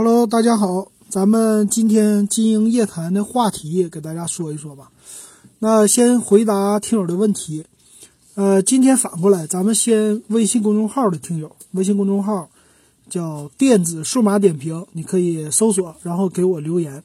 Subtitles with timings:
[0.00, 4.92] Hello，大家好，咱们今天金鹰夜谈的话题给大家说一说吧。
[5.58, 7.66] 那先回答听友的问题。
[8.36, 12.48] 呃，今天反过来，咱们先微信公众号的听友，微信公众号
[13.10, 17.02] 叫电子数码点评，你可以搜索，然后给我留言。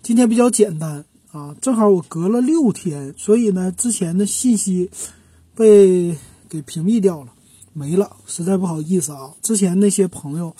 [0.00, 4.88] 今天比较简单啊，正好我隔了六天，所以呢，之前的信息
[5.56, 6.16] 被
[6.48, 7.32] 给屏蔽掉了，
[7.72, 9.32] 没了，实在不好意思啊。
[9.42, 10.54] 之前那些朋友，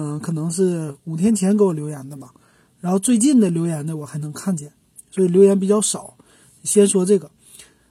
[0.00, 2.32] 嗯，可能是五天前给我留言的吧，
[2.80, 4.72] 然后最近的留言呢，我还能看见，
[5.10, 6.16] 所以留言比较少。
[6.62, 7.32] 先说这个。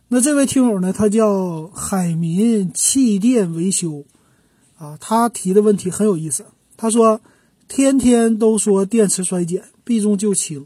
[0.07, 0.93] 那这位听友呢？
[0.93, 4.05] 他叫海民气电维修，
[4.77, 6.45] 啊，他提的问题很有意思。
[6.77, 7.19] 他说
[7.67, 10.65] ：“天天都说电池衰减，避重就轻，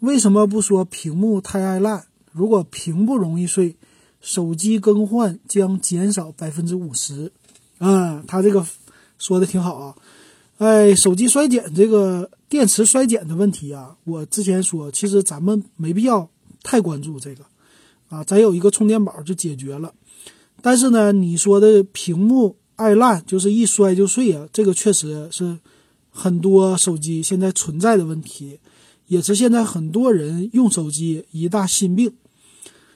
[0.00, 2.04] 为什么不说屏幕太爱烂？
[2.32, 3.76] 如果屏不容易碎，
[4.20, 7.32] 手机更换将减少百分之五十。”
[7.80, 8.66] 啊，他这个
[9.16, 9.94] 说的挺好啊。
[10.62, 16.30] 哎，手机衰减这个电池衰减的问题啊，我之前说，其实咱们没必要
[16.62, 17.44] 太关注这个。
[18.08, 19.92] 啊，咱有一个充电宝就解决了，
[20.60, 25.58] 但是呢，你说的屏幕爱烂，就是一摔就碎啊，这个确实是
[26.12, 28.60] 很多手机现在存在的问题，
[29.08, 32.12] 也是现在很多人用手机一大心病。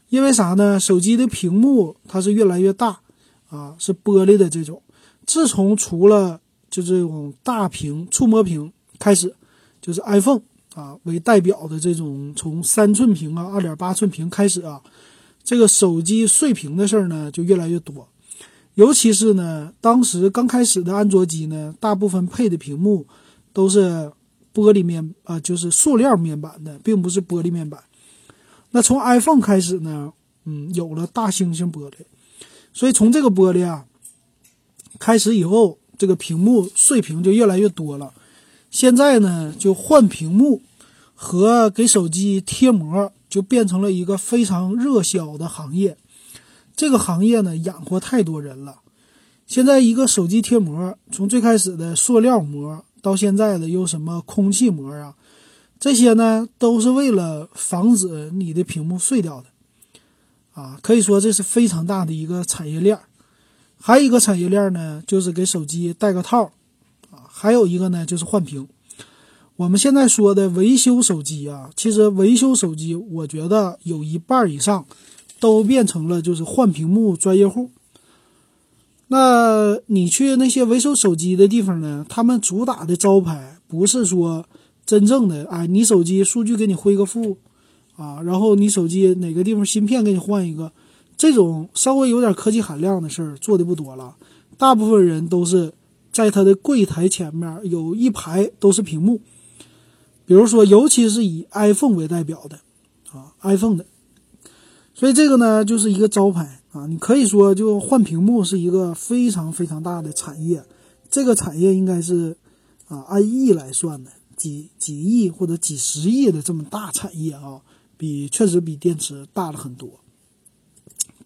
[0.08, 0.78] 因为啥呢？
[0.78, 3.00] 手机的屏幕它是越来越大
[3.48, 4.80] 啊，是玻璃的这种。
[5.24, 9.34] 自从除了就这种大屏触摸屏开始，
[9.80, 10.42] 就是 iPhone
[10.74, 14.82] 啊为代表的这种从三寸屏啊、二点八寸屏开始啊。
[15.44, 18.08] 这个手机碎屏的事儿呢，就越来越多，
[18.74, 23.06] 尤其是呢，当时刚开始的安卓机呢，大部分配的屏幕
[23.52, 24.10] 都是
[24.52, 27.80] 玻璃面啊，就是塑料面板的，并不是玻璃面板。
[28.72, 30.12] 那从 iPhone 开始呢，
[30.46, 31.98] 嗯，有了大猩猩玻璃，
[32.72, 33.86] 所以从这个玻璃啊
[34.98, 38.12] 开始以后，这个屏幕碎屏就越来越多了。
[38.70, 40.62] 现在呢，就换屏幕
[41.14, 43.12] 和给手机贴膜。
[43.28, 45.98] 就变成了一个非常热销的行业，
[46.76, 48.76] 这个行业呢养活太多人了。
[49.46, 55.16] 现在一个手机贴膜，从最开始的塑料膜，到现在的又什么空气膜啊，
[55.80, 59.48] 这些呢都是为了防止你的屏幕碎掉的。
[60.54, 62.96] 啊，可以说这是非常大的一个产业链。
[63.86, 66.50] 还有一个产业链呢，就是给手机带个套，
[67.12, 68.66] 啊，还有一个呢就是换屏。
[69.54, 74.84] 我们现在说的维修手机啊，其实维修手机，我觉得有一半以上
[75.38, 77.70] 都变成了就是换屏幕专业户。
[79.06, 82.04] 那你去那些维修手机的地方呢？
[82.08, 84.44] 他们主打的招牌不是说
[84.84, 87.38] 真正的哎，你手机数据给你恢个复
[87.94, 90.72] 啊，然后你手机哪个地方芯片给你换一个，
[91.16, 94.16] 这种稍微有点科技含量的事儿做的不多了。
[94.58, 95.72] 大部分人都是
[96.12, 99.20] 在他的柜台前面有一排都是屏幕。
[100.24, 102.58] 比如说，尤其是以 iPhone 为代表的，
[103.12, 103.86] 啊，iPhone 的，
[104.92, 106.84] 所以这个呢就是一个招牌啊。
[106.86, 110.64] 你可以说，就换屏幕是一个非常非常大的产业，
[111.08, 112.36] 这个产业应该是
[112.88, 117.60] 啊按亿来算的，几几亿或者几十亿的这么大产业啊，
[117.96, 119.88] 比确实比电池大了很多。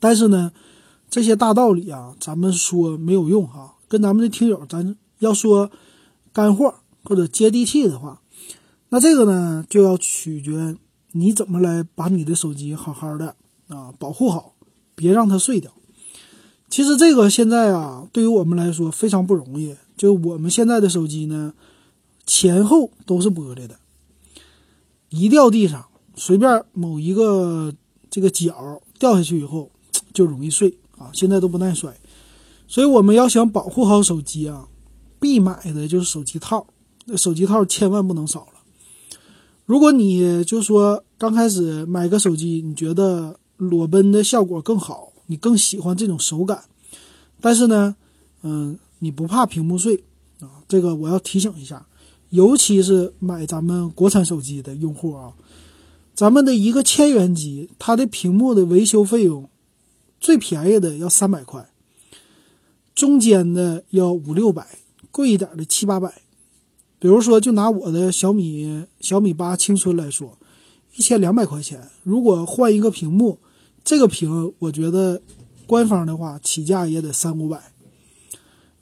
[0.00, 0.50] 但是呢，
[1.09, 3.77] 这些大道理啊，咱们说没有用哈。
[3.87, 5.71] 跟咱们的听友，咱要说
[6.33, 6.75] 干货
[7.05, 8.21] 或者接地气的话。
[8.88, 10.77] 那这个呢，就要取决
[11.12, 13.37] 你怎么来把你的手机好好的
[13.69, 14.55] 啊保护好，
[14.94, 15.71] 别让它碎掉。
[16.69, 19.77] 其实这个现在啊，对于我们来说非常不容易。
[19.97, 21.53] 就我们现在的手机呢，
[22.25, 23.77] 前后都是玻璃的，
[25.09, 25.84] 一掉地上，
[26.15, 27.75] 随便某一个
[28.09, 29.71] 这个角掉下去以后，
[30.12, 31.11] 就容易碎啊。
[31.12, 31.93] 现在都不耐摔，
[32.67, 34.69] 所以我们要想保护好手机啊，
[35.19, 36.67] 必买的就是手机套。
[37.06, 38.61] 那手机套千万不能少了。
[39.67, 46.65] 如果你就说刚开始买个手机，你觉得裸奔的效果更好，你更喜欢这种手感，
[47.41, 47.95] 但是呢，
[48.43, 50.05] 嗯，你不怕屏幕碎
[50.41, 50.62] 啊？
[50.69, 51.87] 这个我要提醒一下，
[52.31, 55.32] 尤其是买咱们国产手机的用户啊，
[56.14, 59.50] 咱们的一个千元机，它的屏幕的维修费用
[60.20, 61.70] 最便宜的要三百块，
[62.94, 64.67] 中间的要五六百，
[65.11, 66.22] 贵一点的七八百。
[66.99, 70.37] 比如说，就拿我的小米小米八青春来说，
[70.96, 73.38] 一千两百块钱，如果换一个屏幕，
[73.82, 75.22] 这个屏我觉得
[75.67, 77.73] 官方的话起价也得三五百。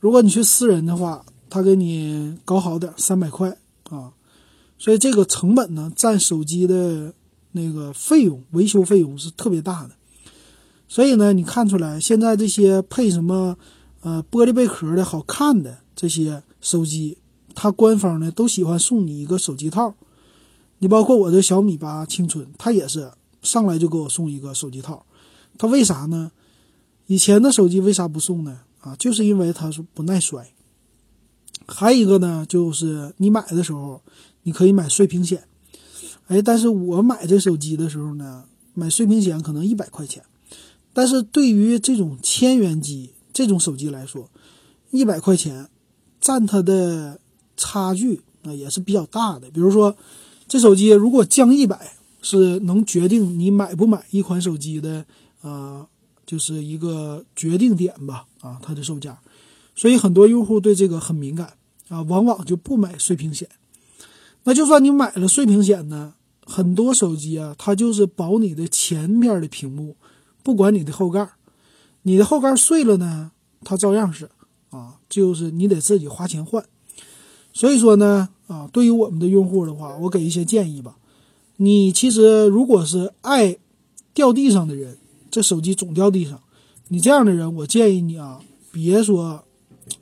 [0.01, 3.57] 如果你去私人的话，他给你搞好点，三百块
[3.91, 4.13] 啊。
[4.77, 7.15] 所以这个成本呢，占手机的
[7.53, 9.91] 那个费用，维修费用是特别大的。
[10.89, 13.57] 所以呢，你看出来现在这些配什么
[14.01, 17.19] 呃玻璃贝壳的好看的这些手机。
[17.55, 19.95] 它官方呢都喜欢送你一个手机套。
[20.79, 23.11] 你包括我的小米八青春，它也是
[23.43, 25.05] 上来就给我送一个手机套。
[25.59, 26.31] 它为啥呢？
[27.09, 28.61] 以前的手机为啥不送呢？
[28.81, 30.53] 啊，就是因为它是不耐摔。
[31.67, 34.01] 还有一个呢，就是你买的时候，
[34.45, 35.43] 你可以买碎屏险。
[36.29, 38.45] 哎，但是我买这手机的时候呢，
[38.75, 40.23] 买碎屏险可能一百块钱。
[40.99, 44.29] 但是对于这种千元机这种手机来说，
[44.91, 45.69] 一百块钱
[46.21, 47.21] 占它的
[47.57, 49.49] 差距啊也是比较大的。
[49.53, 49.97] 比如说，
[50.49, 55.07] 这手机如果降一百，是能决定你买不买一款手机的
[55.41, 55.87] 啊，
[56.27, 59.21] 就是一个决定点吧啊，它的售价。
[59.77, 61.53] 所以很多用户对这个很敏感
[61.87, 63.49] 啊，往往就不买碎屏险。
[64.43, 69.95] 那就算你买了碎屏险呢，很多手机啊，它就是保你的前面的屏幕。
[70.43, 71.29] 不管你的后盖，
[72.03, 73.33] 你的后盖碎了呢，
[73.65, 74.31] 它照样是
[74.71, 76.65] 啊，就是你得自己花钱换。
[77.53, 80.97] 所以说呢，啊，对于我们的用户的话，我给一些建议吧。
[81.57, 83.59] 你其实如果是爱
[84.15, 84.97] 掉地上的人，
[85.31, 86.41] 这手机总掉地上，
[86.89, 89.45] 你这样的人，我建议你啊，别说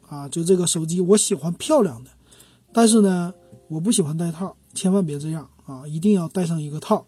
[0.08, 2.10] 啊，就这个手机我喜欢漂亮的，
[2.72, 3.32] 但是呢，
[3.68, 7.06] 我不喜欢戴套，千万别这样啊，一定要戴上一个套。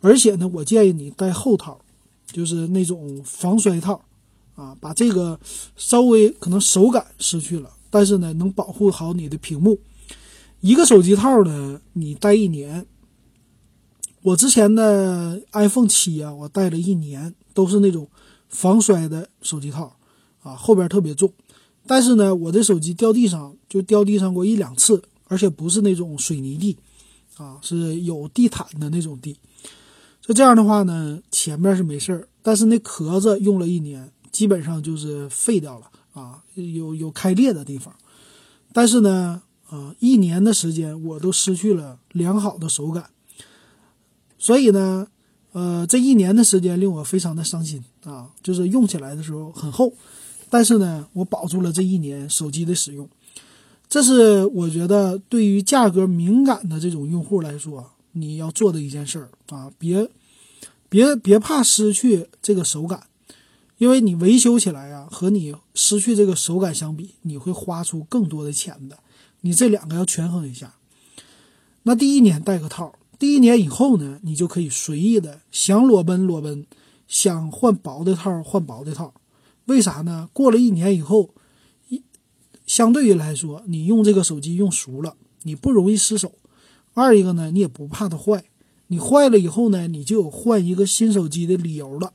[0.00, 1.80] 而且呢，我建议你戴后套。
[2.34, 4.04] 就是那种防摔套，
[4.56, 5.38] 啊，把这个
[5.76, 9.78] 稍微可能手感失去了，但是呢，能保护好你的屏幕。
[10.60, 12.84] 一个手机套呢，你戴一年。
[14.22, 18.08] 我之前的 iPhone 七啊，我戴了一年，都是那种
[18.48, 19.94] 防摔的手机套，
[20.42, 21.32] 啊，后边特别重。
[21.86, 26.76] 但是呢，我的手机掉地上就掉地上过一两次，而且不是那种水泥地，
[27.36, 29.36] 啊，是有地毯的那种地。
[30.26, 37.94] 就这样的话呢，前面是没事儿，但是那壳子用了一年，基本上就是废掉了啊，有有开裂的地方。
[38.72, 43.10] 但是呢，啊，一年的时间我都失去了良好的手感，
[44.38, 45.08] 所以呢，
[45.52, 49.92] 呃，这一年的时间令我非常的伤心啊，就是用起来的时候很厚，
[50.48, 53.06] 但是呢，我保住了这一年手机的使用。
[53.90, 57.90] 这是我觉得对于价格敏感的这种用户来说。
[58.14, 60.08] 你要做的一件事儿啊，别，
[60.88, 63.06] 别别怕失去这个手感，
[63.78, 68.98] 因为你维修起来啊，和你失去这个手感相比，你会花出更多的钱的。
[69.42, 70.74] 你这两个要权衡一下。
[71.82, 76.66] 那第一年带个套，第一年以后呢，你就可以随意的想裸奔裸奔，
[77.06, 79.12] 想换薄的套换薄的套。
[79.66, 80.30] 为啥呢？
[80.32, 81.34] 过了一年以后，
[81.88, 82.02] 一
[82.66, 86.32] 相对于来说，你用这个手机用熟了，你不容易失手。
[86.94, 88.44] 二一个呢，你也不怕它坏，
[88.86, 92.12] 你坏了以后呢，你就有换一个新手机的理由了，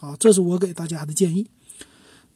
[0.00, 1.46] 啊，这是我给大家的建议。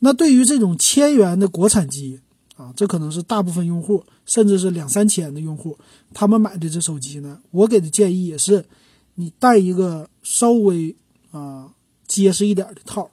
[0.01, 2.21] 那对于这种千元的国产机
[2.55, 5.79] 啊，这可能是大部分用户，甚至是两三千的用户，
[6.13, 8.67] 他们买的这手机呢，我给的建议也是，
[9.15, 10.95] 你带一个稍微
[11.31, 11.73] 啊
[12.07, 13.11] 结实一点的套，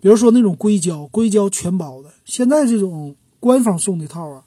[0.00, 4.42] 比如说那种硅胶、硅胶全包的，现在这种官方送的套啊，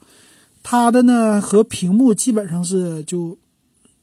[0.64, 3.38] 它的呢和屏幕基本上是就。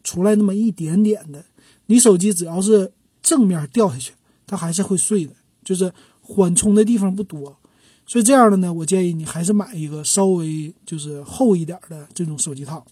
[0.04, 1.44] 出来那么一点点的，
[1.86, 4.14] 你手机只要是正面掉下去，
[4.46, 5.34] 它还是会碎的，
[5.64, 7.58] 就是缓冲的地方不多，
[8.06, 12.86] 所以这样的呢，我建议你还是买一个稍微就是厚一点的这种手机套。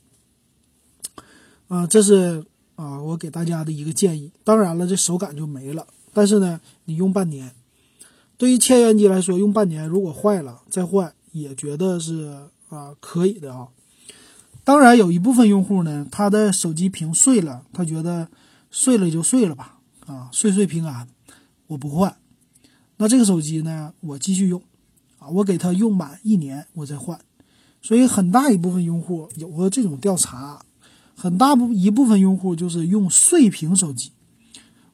[1.67, 2.43] 啊，这是
[2.75, 4.31] 啊我给大家的一个建议。
[4.43, 7.53] 当然了，这手感就没了，但是呢，你用半年，
[8.37, 13.67] 对于千元机来说，用半年如果坏了再换，也觉得是啊可以的啊。
[14.69, 18.27] 当然，有一部分用户呢，他的手机屏碎了，他觉得
[18.69, 21.07] 碎了就碎了吧，啊，碎碎平安，
[21.65, 22.15] 我不换。
[22.97, 24.61] 那这个手机呢，我继续用，
[25.17, 27.19] 啊，我给他用满一年，我再换。
[27.81, 30.63] 所以很大一部分用户有过这种调查，
[31.15, 34.11] 很大部一部分用户就是用碎屏手机。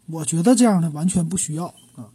[0.06, 1.66] 我觉得这样的完全不需要
[1.98, 2.08] 啊。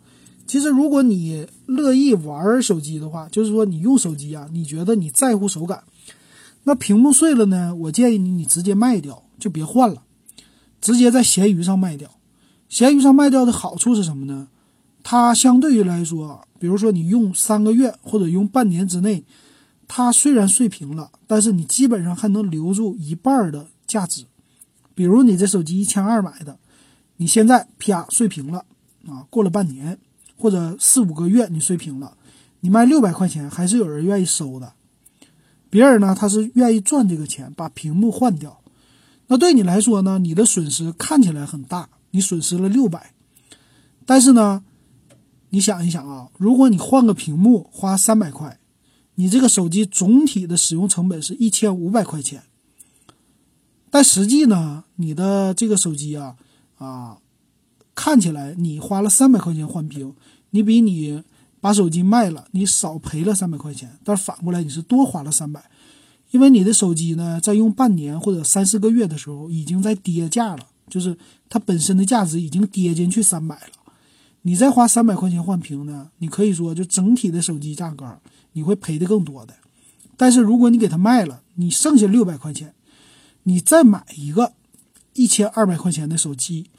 [0.47, 5.85] 其实如果你乐意玩手机的话，就是说你用手机啊，你觉得你在乎手感。
[6.65, 7.75] 那屏幕碎了呢？
[7.75, 10.03] 我建议你，你直接卖掉，就别换了，
[10.81, 12.11] 直接在闲鱼上卖掉。
[12.69, 14.49] 闲鱼上卖掉的好处是什么呢？
[15.03, 19.25] 它相对于来说，比如说你用三个月或者用半年之内，
[19.89, 24.27] 它虽然碎屏了，但是你基本上还能留住一半的价值。
[24.95, 26.59] 比如你这手机一千二买的，
[27.17, 28.67] 你现在啪碎屏了
[29.09, 29.99] 啊，过了半年
[30.37, 32.13] 或者四五个月你碎屏了，
[32.61, 34.75] 你卖六百块钱还是有人愿意收的。
[35.71, 38.61] 别人呢，他是愿意赚这个钱，把屏幕换掉。
[39.29, 43.15] 那对你来说呢，你的损失看起来很大，你损失了六百。
[44.05, 44.65] 但是呢，
[45.51, 48.59] 你想一想啊，如果你换个屏幕花三百块，
[49.15, 52.43] 你这个手机总体的使用成本是一千五百块钱，
[53.91, 56.35] 但实际呢，你的这个手机啊
[56.79, 57.19] 啊，
[57.95, 60.15] 看起来你花了三百块钱换屏，
[60.51, 61.23] 你比你
[61.61, 65.63] 把手机卖了，你少赔了三百块钱，但是反过来你是多花了三百，
[66.31, 71.17] 因为你的手机呢，在用半年或者三四个月的时候，已经在跌价了，就是
[71.49, 73.93] 它本身的价值已经跌进去三百了。
[74.43, 76.11] 你再花三百块钱换屏呢？
[76.19, 78.07] 你可以说就整体的手机价格，
[78.53, 79.55] 你会赔的更多的。
[80.17, 82.75] 但是如果你给它卖了，你剩下六百块钱，
[83.43, 84.55] 你再买一个
[85.13, 86.71] 一千二百块钱的手机，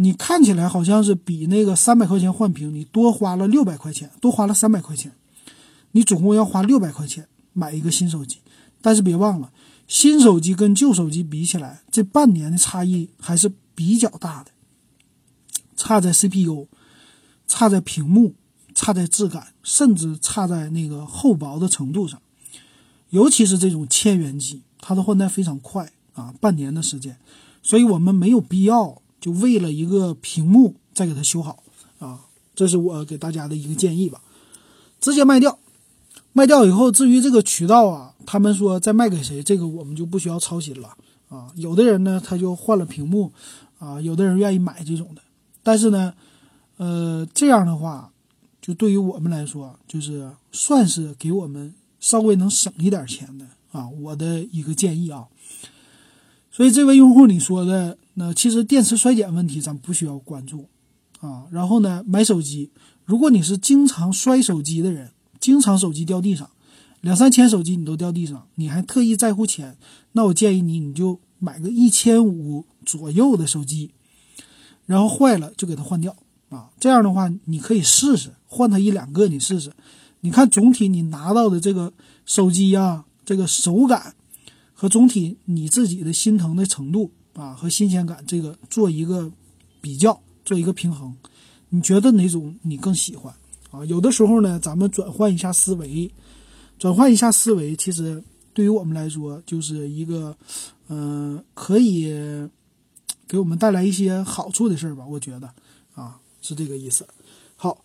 [0.00, 5.12] 你看起来好像是比那个三百块钱换屏你多花了六百块钱，多花了三百块钱，
[5.90, 8.38] 你总共要花六百块钱买一个新手机。
[8.80, 9.50] 但是别忘了，
[9.88, 14.52] 新手机跟旧手机比起来，这半年的差异还是比较大的。
[15.76, 16.68] 差在 CPU，
[17.48, 18.34] 差在屏幕，
[18.74, 22.22] 差在质感，甚至差在那个厚薄的程度上。
[23.10, 27.18] 尤其是这种千元机，它的换代非常快啊，半年的时间，
[27.62, 31.62] 所以我们没有必要就为了一个屏幕再给它修好
[31.98, 32.20] 啊。
[32.54, 34.20] 这是我给大家的一个建议吧，
[35.00, 35.58] 直接卖掉。
[36.32, 40.94] 卖掉以后，至于这个渠道啊，他们说再卖给谁，这个我们就不需要操心了
[41.28, 41.50] 啊。
[41.56, 43.32] 有的人呢，他就换了屏幕
[43.78, 45.22] 啊，有的人愿意买这种的。
[45.62, 46.14] 但是呢，
[46.76, 48.12] 呃，这样的话，
[48.60, 55.26] 就对于我们来说，就是算是给我们稍微能省一点钱的啊，我的一个建议啊。
[56.50, 60.68] 所以这位用户你说的，那其实电池衰减问题咱不需要关注
[61.20, 61.44] 啊。
[61.52, 62.72] 然后呢，买手机，
[63.04, 66.50] 如果你是经常摔手机的人，经常手机掉地上，
[67.00, 69.78] 两三千手机你都掉地上，你还特意在乎钱，
[70.12, 73.92] 那我建议你，你就买个一千五左右的手机。
[74.84, 76.16] 然后坏了就给它换掉
[76.48, 79.70] 啊，这样的话你可以试试换它一两个，你试试，
[80.22, 81.92] 你看总体你拿到的这个
[82.26, 84.16] 手机啊，这个手感
[84.72, 89.30] 和总体你自己的心疼的程度啊和新鲜感，这个做一个
[89.80, 91.14] 比较，做一个平衡，
[91.68, 93.32] 你觉得哪种你更喜欢
[93.70, 93.84] 啊？
[93.84, 96.10] 有的时候呢，咱们转换一下思维，
[96.78, 100.36] 转换一下思维，其实对于我们来说就是一个，
[100.88, 102.12] 嗯，可以。
[103.30, 105.52] 给我们带来一些好处的事儿吧，我觉得，
[105.94, 107.06] 啊，是这个意思。
[107.56, 107.84] 好，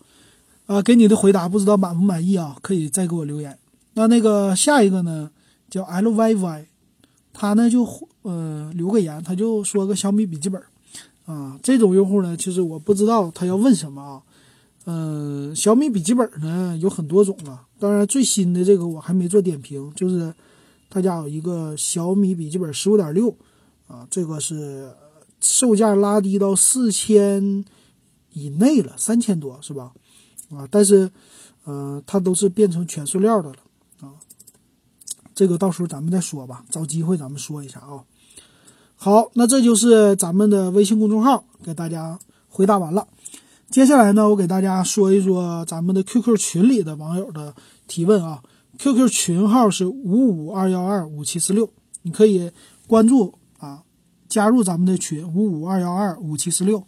[0.64, 2.56] 啊，给你的回答不知道满不满意啊？
[2.62, 3.58] 可以再给我留言。
[3.92, 5.30] 那那个下一个呢，
[5.68, 6.66] 叫 L Y Y，
[7.34, 7.86] 他呢就
[8.22, 10.62] 呃留个言，他就说个小米笔记本，
[11.26, 14.22] 啊，这种用户呢，其实我不知道他要问什么啊。
[14.86, 20.32] 嗯，小米笔记本呢有很多种啊，当然最新的这个我还没做点评，就是
[20.88, 23.36] 他家有一个小米笔记本十五点六，
[23.88, 24.90] 啊，这个是。
[25.40, 27.62] 售价拉低到四千
[28.32, 29.92] 以内了，三千多是吧？
[30.48, 31.10] 啊，但是，
[31.64, 33.56] 呃，它都是变成全塑料的了。
[35.34, 38.04] 这个到时候咱们再说吧，找机会咱们说一下啊。
[38.94, 43.08] 好，那这就是咱们的微信公众号，给大家回答完了。
[43.68, 47.54] 接下来呢，我给大家说一说咱们的 QQ 群里的网友的
[47.88, 48.42] 提问啊。
[48.78, 51.68] QQ 群号是五五二幺二五七四六，
[52.02, 52.50] 你可以
[52.86, 53.82] 关注啊。
[54.28, 56.84] 加入咱们的群五五二幺二五七四六，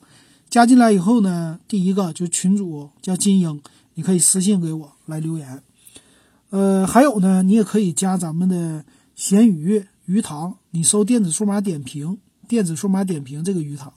[0.49, 3.61] 加进来以后呢，第一个就群主叫金英，
[3.95, 5.63] 你可以私信给我来留言。
[6.57, 8.83] 呃，还有呢，你也可以加咱们的
[9.15, 12.17] 闲鱼鱼塘，你搜电子数码点评，
[12.49, 13.93] 电子数码点评这个鱼塘，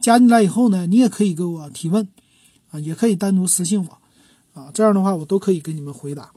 [0.00, 2.08] 加进来以后呢，你也可以给我提问，
[2.72, 6.32] 啊，也可以单独私信我，啊，这样的话我都可以给你们回答。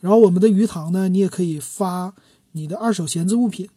[0.00, 2.14] 然后我们的鱼塘呢，你也可以发
[2.52, 3.68] 你的二手闲置物品。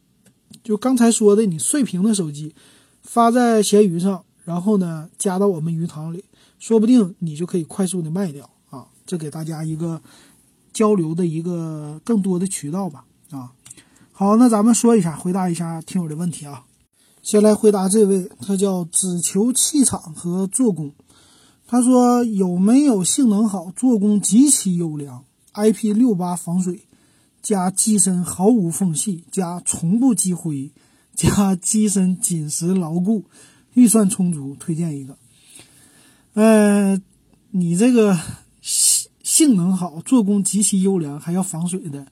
[0.64, 2.56] 就刚才说的，你碎屏的手机
[3.02, 6.24] 发在闲鱼上，然后呢加到我们鱼塘里，
[6.60, 8.88] 说不定你就可以快速的卖掉啊！
[9.06, 10.02] 这给大家一个
[10.74, 13.52] 交流的一个更多的渠道吧啊！
[14.12, 16.66] 好，那咱们说一下，回答一下听友的问题啊。
[17.22, 20.92] 先来回答这位，他叫只求气场和做工，
[21.68, 25.24] 他说有没有性能好、做工极其优良、
[25.54, 26.82] IP 六八防水？
[27.42, 30.72] 加机身毫无缝隙，加从不积灰，
[31.16, 33.26] 加机身紧实牢固，
[33.74, 35.18] 预算充足，推荐一个。
[36.34, 37.02] 呃，
[37.50, 38.16] 你这个
[39.32, 42.06] 性能好，做工极其优良，还要防水的，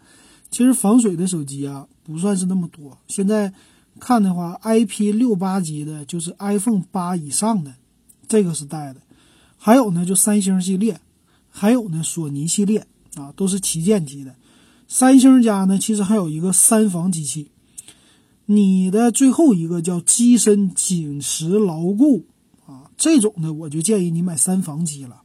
[0.50, 2.98] 其实防水的手机啊不算是那么多。
[3.10, 3.54] 现在
[4.00, 7.74] 看的话，IP 六八级的，就是 iPhone 八以上的，
[8.30, 9.02] 这个是带的。
[9.58, 11.02] 还有呢，就三星系列，
[11.50, 14.34] 还有呢，索尼系列啊，都是旗舰级的。
[14.88, 17.52] 三星家呢，其实还有一个三防机器。
[18.46, 22.26] 你的最后一个叫机身紧实牢固
[22.66, 25.24] 啊，这种呢，我就建议你买三防机了。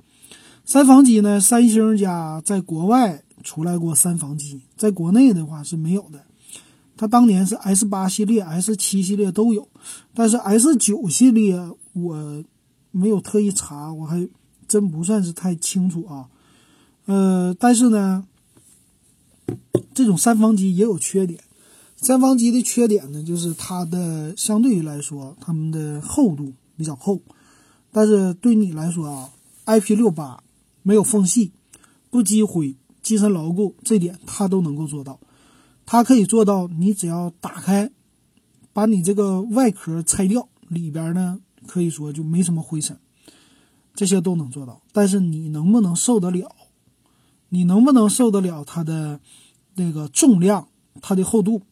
[0.65, 6.25] 三防机呢，三星家在国外出来过三防机，在国内的话是没有的。
[6.97, 9.69] 它当年是 S 八系列、S 七系列都有，
[10.15, 11.61] 但是 S 九系列
[11.93, 12.45] 我
[12.93, 14.29] 没有特意查，我还
[14.69, 16.29] 真不算是太清楚啊。
[17.07, 18.25] 呃，但是呢，
[19.93, 21.41] 这种三防机也有缺点。
[21.97, 27.21] 三防机的缺点呢，就是它的相对于来说，它们的厚度比较厚。
[27.91, 29.31] 但是对你来说啊
[29.67, 30.44] ，IP 六八
[30.85, 31.51] 没有缝隙，
[32.11, 35.19] 不积灰，机身牢固，这点它都能够做到。
[35.85, 37.91] 它可以做到，你只要打开，
[38.73, 42.99] 把你这个外壳拆掉，里边呢可以说就没什么灰尘，
[43.95, 44.83] 这些都能做到。
[44.93, 46.55] 但是你能不能受得了？
[47.49, 49.21] 你能不能受得了它的
[49.75, 50.69] 那个重量、
[51.01, 51.63] 它的厚度，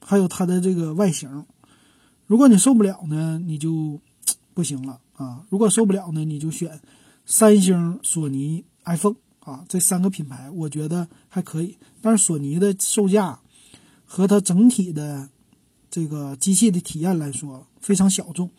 [0.00, 1.44] 还有它的这个外形？
[2.26, 4.00] 如果你受不了呢，你就
[4.54, 5.00] 不行了。
[5.14, 6.80] 啊，如果受不了呢，你就选
[7.30, 11.76] 三星、索尼、iPhone 啊，这三个品牌，我觉得还可以。
[12.00, 13.38] 但是索尼的售价
[14.06, 15.28] 和它整体的
[15.90, 18.50] 这个机器的体验来说非常小众，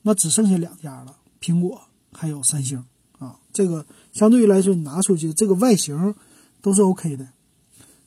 [0.00, 1.82] 那只剩下两家了，苹果
[2.14, 2.82] 还有三星
[3.18, 3.38] 啊。
[3.52, 6.14] 这个相对于来说，你拿出去这个外形
[6.62, 7.28] 都是 OK 的，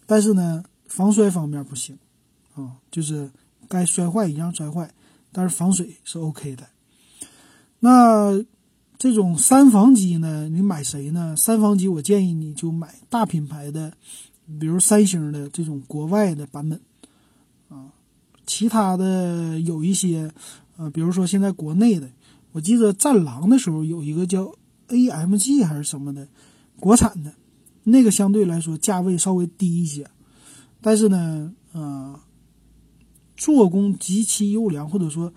[0.08, 1.96] 但是呢，防摔方面不行
[2.56, 3.30] 啊，就是
[3.70, 4.92] 该摔坏一样摔坏，
[5.32, 6.68] 但是防水是 OK 的。
[7.80, 8.44] 那
[8.98, 10.50] 这种三防机呢？
[10.50, 11.36] 你买谁呢？
[11.36, 13.94] 三防机我建议你就买大品牌的，
[14.60, 16.82] 比如三星的这种国外的版本
[17.70, 17.94] 啊。
[18.46, 20.32] 其他的有一些，
[20.78, 22.10] 呃，比如说现在国内的，
[22.54, 24.52] 我记得战狼的时候有一个叫
[24.88, 26.28] AMG 还是什么的，
[26.80, 27.34] 国产的，
[27.84, 30.10] 那个相对来说价位稍微低一些，
[30.82, 32.20] 但是呢，呃，
[33.36, 35.32] 做工极其优良，或者说，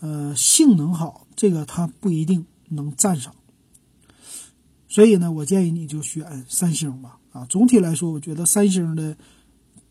[0.00, 1.26] 呃，性能好。
[1.34, 3.34] 这个它不一定能占上，
[4.88, 7.18] 所以呢，我建议你就选三星吧。
[7.32, 9.16] 啊，总体来说，我觉得三星的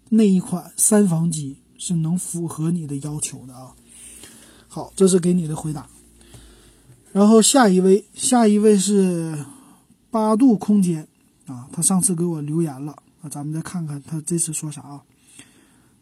[0.10, 3.74] 那一款三防机是能符合你的要求的啊。
[4.68, 5.88] 好，这是给你的回答。
[7.12, 9.44] 然后下一位，下一位是
[10.12, 11.08] 八度空间
[11.48, 15.02] 啊，他上次给我留言了啊，咱们再看看他这次说啥啊？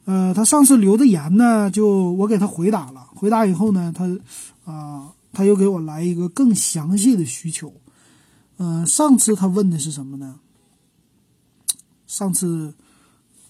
[0.03, 4.05] 呃，他上次留的言呢，就我给他回答了，回答以后呢，他
[4.65, 5.13] 啊。
[5.39, 7.71] 他又给我来一个更详细的需求，
[8.57, 10.41] 嗯，上次他问的是什么呢？
[12.07, 12.73] 上次，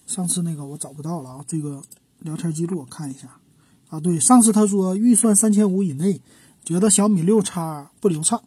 [0.06, 1.82] 上次那个我找不到了啊，这个
[2.20, 3.40] 聊天记录我看一下
[3.88, 6.20] 啊，对，上次他说预算三千五以内，
[6.64, 8.40] 觉得小米六叉不流畅，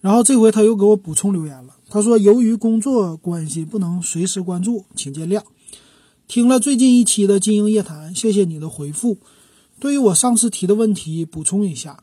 [0.00, 5.42] 然后这回他又给我补充留言了，他说由于工作关系不能随时关注，请见谅。
[6.26, 9.18] 听了最近一期的金鹰夜谈，谢谢你的回复，
[9.78, 12.02] 对于我上次提的问题补充一下。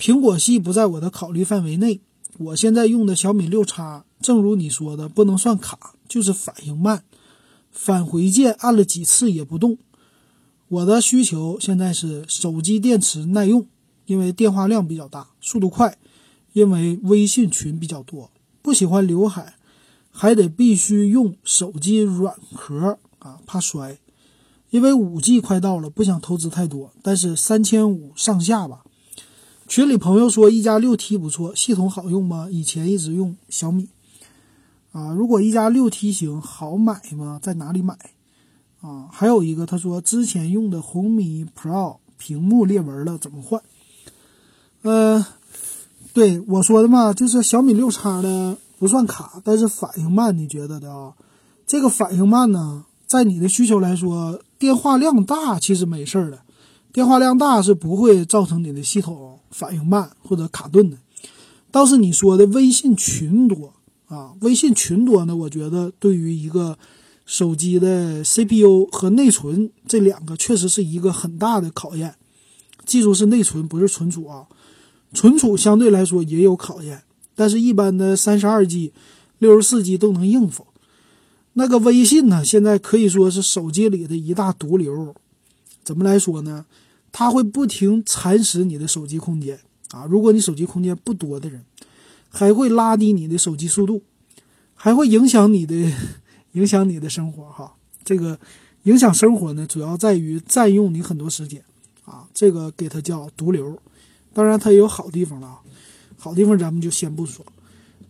[0.00, 2.00] 苹果系不在我的考虑范围内。
[2.38, 7.04] 我现在用的小米六叉，正如你说的，不能算卡，就是反应慢，
[7.70, 9.76] 返回键按了几次也不动。
[10.68, 13.66] 我的需求现在是手机电池耐用，
[14.06, 15.98] 因为电话量比较大，速度快，
[16.54, 18.30] 因为微信群比较多，
[18.62, 19.56] 不喜欢刘海，
[20.10, 23.98] 还得必须用手机软壳啊，怕摔。
[24.70, 28.84] 因为五 G 快到了，不想投资太多，但是三千五上下吧。
[29.70, 32.48] 群里朋友说一加六 T 不错，系统好用吗？
[32.50, 33.88] 以前一直用小米，
[34.90, 37.38] 啊，如果一加六 T 型好买吗？
[37.40, 37.96] 在哪里买？
[38.80, 43.62] 啊，还有一个他说之前用的红米 Pro 屏幕裂纹了，怎么换？
[44.82, 45.24] 呃，
[46.12, 51.12] 对我说的嘛，就是小米六叉的不算卡，但是反应慢，你觉得的啊？
[51.64, 56.40] 这个反应慢呢，在你的需求来说，电话量大其实没事儿的。
[56.92, 60.96] 电话量大是不会造成你的系统反应慢或者卡顿的，
[61.70, 63.72] 倒是你说的微信群多
[64.06, 66.78] 啊，微信群多呢，我觉得对于一个
[67.26, 72.14] 手机的 CPU 和内存这两个确实是一个很大的考验。
[72.84, 74.46] 记住是内存，不是存储啊，
[75.12, 77.02] 存储相对来说也有考验，
[77.36, 78.92] 但是一般的三十二 G、
[79.38, 80.66] 六十四 G 都能应付。
[81.52, 85.14] 那个微信呢，现在可以说是手机里的一大毒瘤。
[85.84, 86.64] 怎么来说呢？
[87.12, 89.58] 它会不停蚕食你的手机空间
[89.90, 90.06] 啊！
[90.08, 91.64] 如果你手机空间不多的人，
[92.28, 94.02] 还会拉低你的手机速度，
[94.74, 95.92] 还会影响你的
[96.52, 97.74] 影响你的生活哈。
[98.04, 98.38] 这个
[98.84, 101.62] 影响生活呢，主要在于占用你很多时间
[102.04, 102.26] 啊。
[102.32, 103.76] 这个给它叫毒瘤。
[104.32, 105.58] 当然，它也有好地方了啊。
[106.16, 107.44] 好地方咱们就先不说。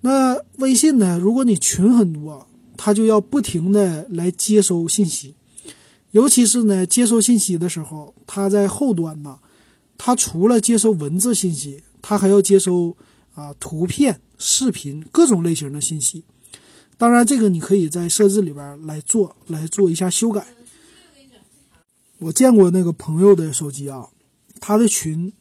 [0.02, 1.18] 那微信呢？
[1.18, 5.34] 如果你群很多，它就要不停的来接收信息。
[6.12, 9.38] 尤其是呢，接收信息的时候，它在后端呢，
[9.96, 12.96] 它除了接收文字信息，它还要接收
[13.34, 16.24] 啊图片、视频各种类型的信息。
[16.98, 20.46] 当然，这个你可以在设置里边来做，来做一下修改。
[22.18, 24.08] 我见过那个朋友的手机啊，
[24.60, 25.32] 他的群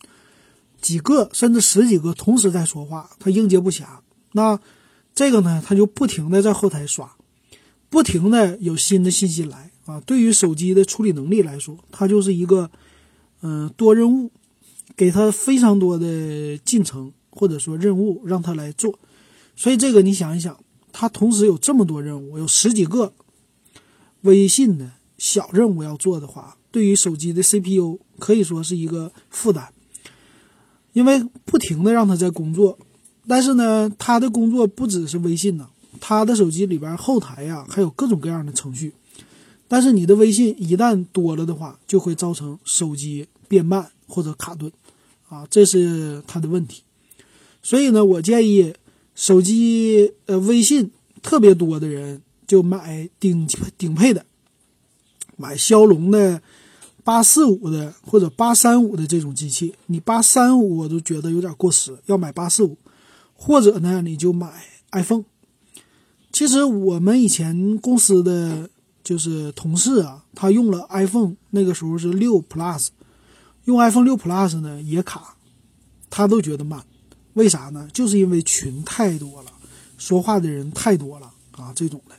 [0.79, 3.85] 几个甚至十几个同时在说话，他应接不暇。
[4.31, 4.57] 那
[5.13, 7.17] 这个呢，他就不停的在后台刷，
[7.89, 10.01] 不停的有新的信息来啊。
[10.05, 12.69] 对于手机的处理能力来说，它就是一个
[13.41, 14.31] 嗯多任务，
[14.95, 18.99] 给他非常多的进程或者说任务让他来做。
[19.55, 20.57] 所以这个你想一想，
[20.91, 23.13] 他同时有这么多任务，有十几个
[24.21, 26.55] 微信的小任务要做的话。
[26.71, 29.69] 对于手机的 CPU 可以说是一个负担，
[30.93, 32.77] 因为不停的让他在工作，
[33.27, 35.67] 但是呢，他的工作不只是微信呢，
[35.99, 38.93] 他的手机里边后台呀还有各种各样的程序，
[39.69, 44.69] 但是你的微信一旦多了的话，就会造成手机变慢或者卡顿，
[45.29, 46.83] 啊，这是他的问题。
[47.63, 48.73] 所以呢，我建议
[49.15, 54.25] 手机呃微信特别多的人就买顶顶配的，
[55.37, 56.41] 买骁龙的。
[57.01, 62.77] 八四五的或者八三五的这种机器，你八三五我都觉得有点过时，要买八四五，
[63.33, 65.23] 或者呢你就买 iPhone。
[66.31, 68.69] 其实我们以前公司的
[69.09, 72.89] 就是同事啊，他用了 iPhone，那个时候是六 Plus，
[73.65, 75.35] 用 iPhone 六 Plus 呢也卡，
[76.11, 76.85] 他都觉得慢，
[77.33, 77.89] 为啥呢？
[77.91, 79.51] 就是因为群太多了，
[79.97, 82.13] 说话的人太多了啊，这种的。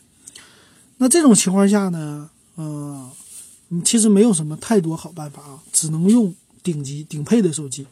[0.97, 3.09] 那这种情况下呢，嗯。
[3.73, 7.87] 你其实没有什么太多好办法啊，只能用顶级顶配的手机，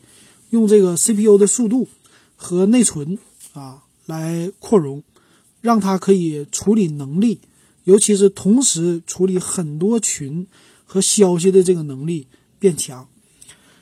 [0.50, 1.86] 用这个 CPU 的速度
[2.34, 3.16] 和内存
[3.52, 5.04] 啊来扩容，
[5.60, 7.40] 让它可以处理能力，
[7.88, 10.46] 尤其是同时处理很多群
[10.84, 12.26] 和消息的这个能力
[12.58, 13.08] 变强。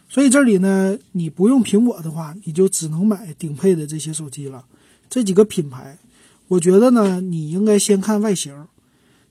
[0.08, 4.64] 所以这里呢，你不用苹果的话，你就只能买顶配的这些手机了。
[5.10, 5.98] 这几个品牌，
[6.46, 8.68] 我觉得呢，你应该先看外形。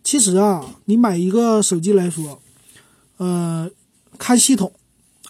[0.04, 2.42] 其实啊，你买一个手机来说。
[3.16, 3.72] 呃，
[4.18, 4.74] 看系统，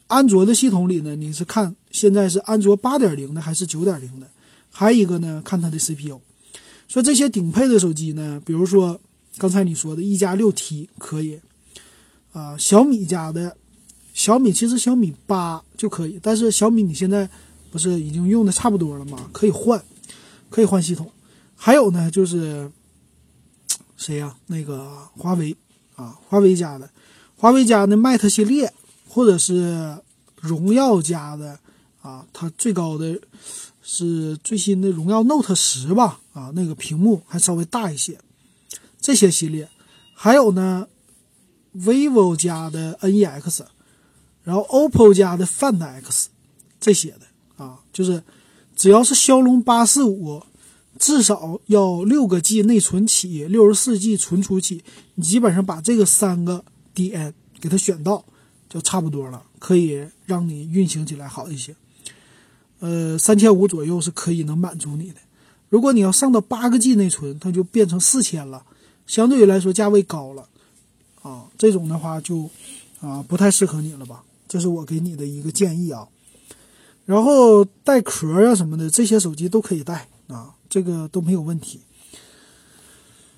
[0.07, 4.27] 安卓的系统里呢，你是看现在是安卓八点零的还是九点零的？
[4.71, 6.19] 还有一个呢，看它的 CPU。
[6.87, 8.99] 说这些顶配的手机呢，比如说
[9.37, 11.39] 刚才你说的一加六 T 可以，
[12.31, 13.57] 啊，小米家的，
[14.13, 17.29] 小米其实小米八就可以，但是小米你现在
[17.69, 19.29] 不是已经用的差不多了吗？
[19.33, 19.83] 可以换，
[20.49, 21.11] 可以换系统。
[21.55, 22.71] 还有呢，就是
[23.97, 24.35] 谁呀？
[24.47, 25.55] 那个华为
[25.95, 26.89] 啊，华为家的。
[27.35, 28.73] 华为家的 Mate 系列，
[29.07, 29.97] 或者是
[30.39, 31.59] 荣耀家的
[32.01, 33.19] 啊，它最高的
[33.81, 36.21] 是最新的荣耀 Note 十吧？
[36.31, 38.17] 啊，那个屏幕还稍微大一些。
[39.05, 39.69] 这些系列，
[40.15, 40.87] 还有呢
[41.77, 43.59] ，vivo 家的 NEX，
[44.43, 46.29] 然后 OPPO 家的 Find X，
[46.79, 48.23] 这些的啊，就是
[48.75, 50.41] 只要是骁龙八四五，
[50.97, 56.65] 至少要六个 G 内存起，六十四 G 存储起，你基本上把这个三个。
[56.95, 58.23] 点给它选到
[58.69, 61.75] 就差不多了，可以让你运行起来好一些。
[62.79, 65.15] 呃，三千五左右是可以能满足你的。
[65.67, 68.65] 如果你要上到八个 G 内存，它就变成四千了，
[69.07, 70.47] 相对于来说价位高了
[71.21, 71.45] 啊。
[71.57, 72.49] 这种的话就
[72.99, 74.23] 啊不太适合你了吧？
[74.47, 76.07] 这是我给你的一个建议啊。
[77.05, 81.81] 然后带壳啊什么的，这些手机都可以带啊，这个都没有问题。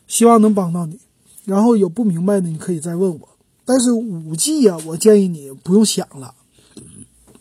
[0.07, 0.99] 希望能帮到你。
[1.43, 3.29] 然后有不明白的，你可以再问我。
[3.65, 6.33] 但是五 G 呀，我建议你不用想了。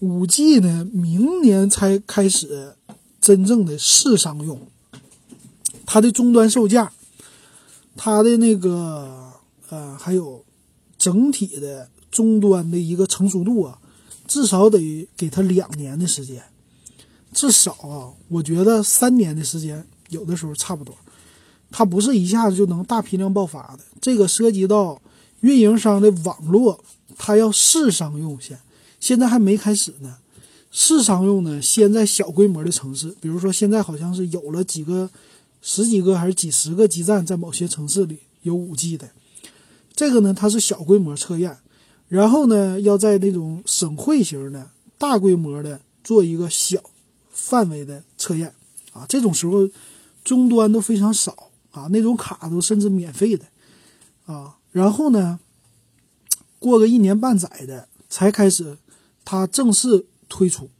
[0.00, 2.74] 五 G 呢，明年才开始
[3.20, 4.60] 真正的试商用。
[5.84, 6.92] 它的终端售价，
[7.96, 9.32] 它的那个
[9.70, 10.44] 呃，还有
[10.98, 13.78] 整体的终端的一个成熟度啊，
[14.28, 16.42] 至少得给它两年的时间。
[17.32, 20.94] 至少啊，我觉得三年的时间，有的时候差不多。
[21.70, 25.00] 它不是一下子就能大批量爆发的，这个涉及到。
[25.40, 26.80] 运营商的网络，
[27.18, 28.58] 它要试商用先，
[28.98, 30.16] 现在还没开始呢。
[30.72, 35.08] 试商用呢，先在小规模的城市，比如说现在好像是有了几个、
[35.68, 39.10] 十几个还是几十个基站，在某些城市里有五 G 的。
[39.96, 41.58] 这个呢，它是小规模测验，
[42.06, 46.80] 然后呢，要在那种省会型的大规模的做一个小
[47.30, 48.54] 范围的测验
[48.92, 49.04] 啊。
[49.08, 49.68] 这种时候，
[50.22, 53.44] 终端都非常少啊，那种卡都甚至免费的
[54.26, 54.58] 啊。
[54.70, 55.40] 然后呢，
[56.60, 58.78] 过个一年半载的才开始，
[59.24, 60.70] 它正式推出。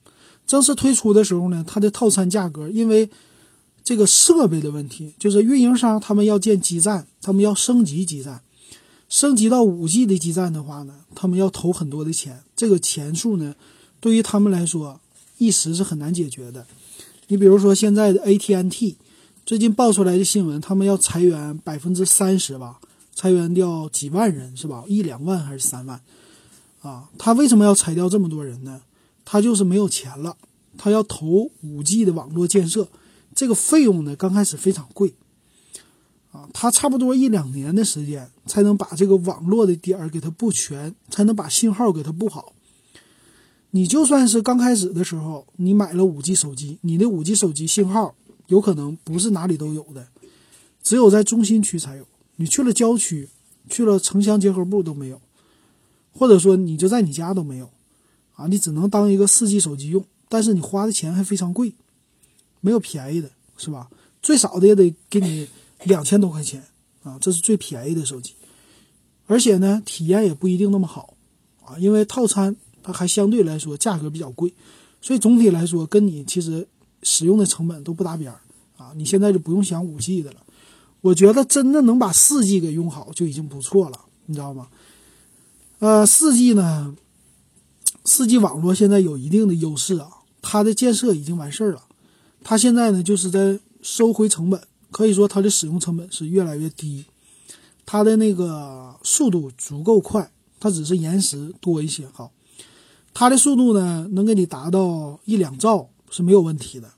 [0.47, 3.11] 正式推出的时候呢，它的套餐价格因为
[3.87, 8.43] 这个设备的问题，就是运营商他们要建基站，他们要升级基站，
[9.09, 12.43] 升级到五 G 的基站的话呢，他们要投很多的钱。
[12.57, 13.55] 这个钱数呢，
[14.01, 15.01] 对于他们来说
[15.39, 16.67] 一时是很难解决的。
[17.29, 18.97] 你比如说现在的 AT&T，
[19.45, 22.81] 最近爆出来的新闻，他们要裁员百分之三十吧，
[23.15, 24.83] 裁员掉几万人是吧？
[24.89, 26.01] 一两万还是三万？
[26.83, 28.81] 啊，他为什么要裁掉这么多人呢？
[29.25, 30.37] 他就是没有钱了，
[30.77, 32.89] 他要投五 G 的网络建设，
[33.37, 35.15] 这个费用呢刚开始非常贵，
[36.33, 42.55] 啊，他差不多一两年的时间才能把这个网络的点儿给它布全，才能把信号给它布好。
[43.73, 48.15] 你就算是刚开始的时候，你买了五 G 手机，你的五 G 手机信号
[48.47, 50.09] 有可能不是哪里都有的，
[50.83, 52.07] 只有在中心区才有。
[52.37, 53.29] 你去了郊区，
[53.69, 55.21] 去了城乡结合部都没有，
[56.13, 57.69] 或者说你就在你家都没有，
[58.37, 61.75] 啊，你只能当一个四 G 手机用，但是你花的钱还非常贵，
[62.67, 63.89] 没有便宜的，是吧？
[64.21, 65.47] 最少的也得给你
[65.85, 66.61] 两千多块钱
[67.05, 68.35] 啊，这是最便宜的手机，
[69.27, 71.15] 而且呢，体验也不一定那么好
[71.65, 72.57] 啊，因为套餐。
[72.89, 74.55] 它还相对来说价格比较贵，
[75.03, 76.69] 所以总体来说跟你其实
[77.03, 78.39] 使用的成本都不搭边儿
[78.77, 78.93] 啊！
[78.95, 80.37] 你现在就不用想五 G 的了，
[81.01, 84.69] 我觉得真的能把四 G 给用好就已经不错了，你知道吗？
[85.81, 86.95] 呃，四 G 呢，
[88.05, 90.09] 四 G 网络现在有一定的优势啊，
[90.41, 91.83] 它的建设已经完事儿了，
[92.49, 97.05] 它现在呢就是在收回成本，可以说它的使用成本是越来越低，
[97.85, 100.31] 它的那个速度足够快，
[100.61, 102.31] 它只是延时多一些哈。
[103.13, 106.89] 它的速度呢，能给你达到一两兆是没有问题的，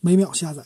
[0.00, 0.62] 每秒下载。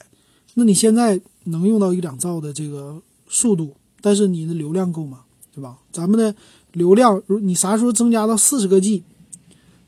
[0.55, 5.21] 那你现在能用到一两兆的这个速度，但是你的流量够吗？
[5.55, 5.79] 对吧？
[5.93, 6.35] 咱们的
[6.73, 9.05] 流量，如你啥时候增加到四十个 G，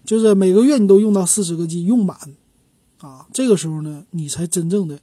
[0.04, 2.16] 就是每个月你都用到四十个 G 用满，
[2.98, 4.98] 啊，这个时候呢，你才真正的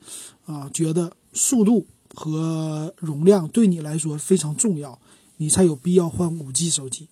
[0.46, 5.00] 啊觉得速度和容量对你来说非常重要，
[5.38, 7.08] 你才有必要换五 G 手机，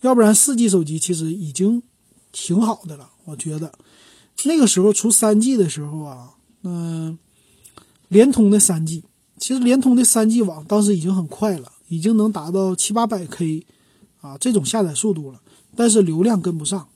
[0.00, 1.82] 要不然四 G 手机其实已经。
[2.34, 3.70] 挺好的了，我觉得
[4.44, 6.30] 那个时候出三 G 的时候啊，
[6.62, 7.18] 嗯，
[8.08, 9.04] 联通的三 G，
[9.36, 13.66] 其实联通的三 G 网当时已经很快了，已经能达到七八百 K
[14.22, 15.42] 啊这种下载速度了，
[15.76, 16.88] 但是流量跟不上。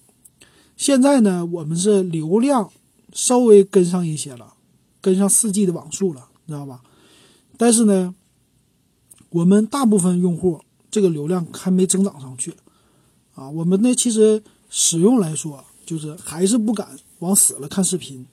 [0.79, 2.71] 现在呢，我们是流量
[3.17, 4.55] 稍微跟上一些了，
[5.01, 6.83] 跟上四 G 的网速了，你知道吧？
[7.57, 8.15] 但是呢，
[9.31, 12.55] 我们大部分用户这个流量还没增长上去
[13.35, 14.45] 啊，我们呢其实。
[14.69, 18.27] 使用来说，就是还是不敢往死了看视频。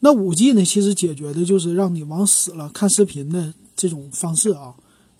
[0.00, 4.74] 那五 G 呢，其实解决的就是让你往死了看视频的这种方式啊。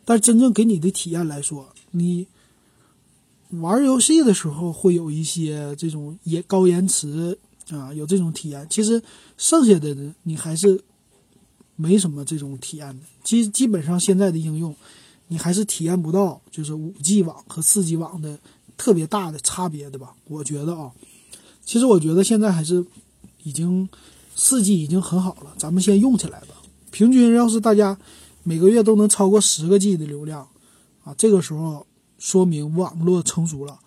[0.04, 2.26] 但真正给你的体验来说，你
[3.48, 7.38] 玩游戏的时候会有一些这种延高延迟
[7.70, 8.66] 啊，有这种体验。
[8.68, 9.02] 其实
[9.36, 10.82] 剩下的呢，你还是
[11.76, 13.04] 没什么这种体验的。
[13.22, 14.74] 基基本上现在的应用，
[15.28, 18.38] 你还是体验不到，就是五 G 网和四 G 网的。
[18.76, 20.16] 特别大的差别，的吧？
[20.26, 20.90] 我觉得啊，
[21.64, 22.84] 其实我觉得现在还是
[23.44, 23.88] 已经
[24.34, 26.56] 四 G 已经很好了，咱们先用起来吧。
[26.90, 27.96] 平均要是大家
[28.42, 30.48] 每个月都能超过十个 G 的流量
[31.04, 31.86] 啊，这个时候
[32.18, 33.78] 说明网络成熟了，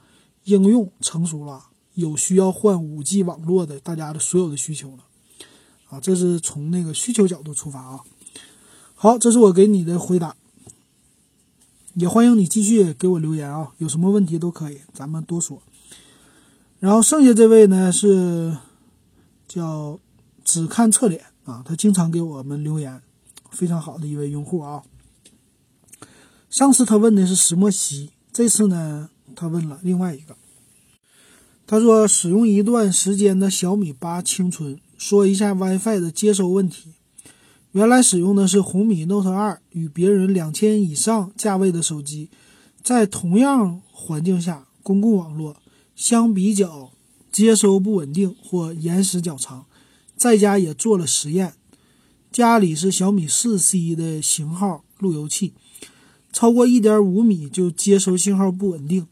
[0.46, 1.66] 应用成熟了，
[1.98, 5.04] 有需要换五 G 网络的大家的所有的需求了
[5.90, 6.00] 啊。
[6.00, 8.02] 这是从那个需求角度出发啊。
[8.94, 10.36] 好，这是我给你的回答。
[11.96, 15.60] 也欢迎你继续给我留言啊，有什么问题都可以，咱们多说。
[16.80, 18.56] 然后剩下这位呢是
[19.48, 20.00] 叫
[20.46, 23.02] 只看侧脸啊，他经常给我们留言，
[23.50, 24.84] 非常好的一位用户啊。
[26.52, 30.37] 上次他问的是石墨烯，这次呢他问了另外一个，
[31.70, 36.94] 他说使用一段时间的小米八青春，说一下 WiFi 的接收问题。
[37.74, 42.30] 原来使用的是红米 Note 2，与别人两千以上价位的手机，
[42.82, 45.58] 在同样环境下，公共网络
[45.94, 46.94] 相比较
[47.34, 49.66] 接收不稳定或延时较长。
[50.16, 51.56] 在家也做了实验，
[52.32, 55.54] 家里是小米 4C 的型号路由器，
[56.32, 59.06] 超过一点五米就接收信号不稳定。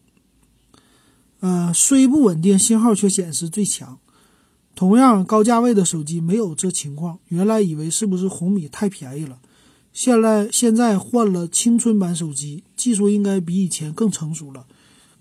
[1.45, 3.99] 呃，虽不稳定，信号却显示最强。
[4.73, 9.37] 同样高价位的手机没有这情况，原来以为是不是红米太便宜了，
[9.93, 14.65] 现在现在换了青春版手机，技术应该比以前更成熟了，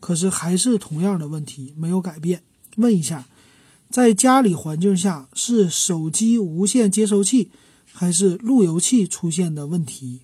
[0.00, 2.42] 可是还是同样的问题没有改变。
[2.76, 3.26] 问一下，
[3.90, 7.50] 在家里环境下是手机无线接收器
[7.92, 10.22] 还是路由器出现的问题？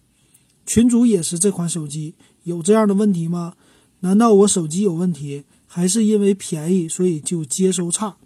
[0.64, 3.52] 群主也是这款手机有这样的问题吗？
[4.00, 8.16] 难道我手机有问题，还是因为便宜所以就接收差？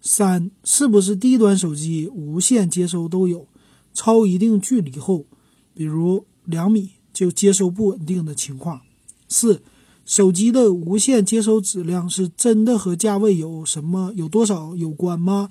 [0.00, 3.46] 三是不是低端手机无线接收都有，
[3.94, 5.26] 超一定距离后，
[5.74, 8.80] 比如两米就接收不稳定的情况？
[9.28, 9.62] 四
[10.04, 15.50] 手机的无线接收质量是真的和价位有什么有多少有关吗？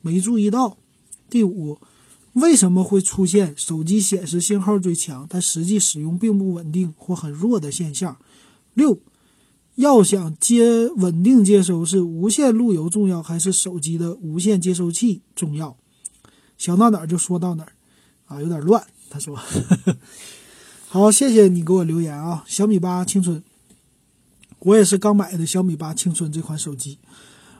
[0.00, 0.78] 没注意到。
[1.30, 1.78] 第五，
[2.32, 8.18] 为什么会出现手机显示信号最强，但实际使用并不稳定或很弱的现象？
[8.74, 8.98] 六，
[9.76, 15.76] 要想接稳定接收，是无线路由重要还是手机的无线接收器重要？
[16.58, 17.72] 想到哪儿就说到哪儿，
[18.26, 18.86] 啊，有点乱。
[19.10, 19.38] 他说
[20.88, 23.42] ：“好，谢谢你给我留言啊，小米八青春，
[24.60, 26.98] 我也是刚买的小米八青春这款手机。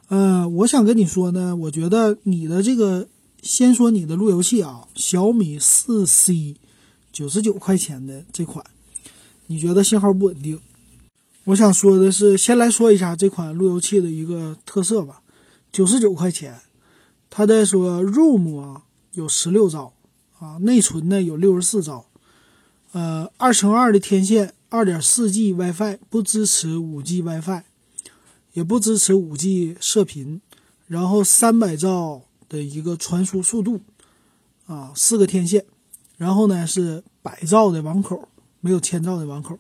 [0.09, 3.09] 呃，我想跟你说呢，我觉得你的这个，
[3.43, 6.57] 先说你的路由器啊，小米四 C，
[7.11, 8.65] 九十九块钱的这款，
[9.47, 10.61] 你觉得信号不稳定？
[11.45, 15.23] 我想说的是，先来说一下这款路由器的一个特色吧，
[15.71, 16.61] 九十九块钱，
[17.31, 19.95] 它的说 ROM 啊有十六兆。”
[20.43, 22.07] 啊，内存呢有六十四兆，
[22.91, 27.63] 呃，二乘二的天线，二点四 G WiFi，不支持五 G WiFi，
[28.53, 30.41] 也不支持五 G 射频，
[30.89, 33.83] 然后三百兆的一个传输速度，
[34.67, 35.65] 啊，四个天线，
[36.17, 38.29] 然后呢是百兆的网口，
[38.59, 39.57] 没有千兆的网口，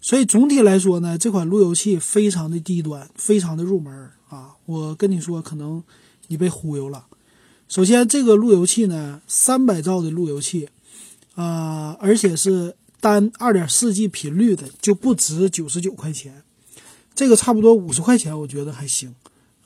[0.00, 5.82] 所以总体来说呢，这款路由器非常的低端，非常的入门啊，我跟你说，可能
[6.28, 7.06] 你被忽悠了。
[7.68, 10.68] 首先，这个路由器呢，三百兆的路由器，
[11.34, 16.42] 啊，而且是单二点四 G 频率的，就不值九十九块钱。
[17.14, 19.14] 这个差不多五十块钱，我觉得还行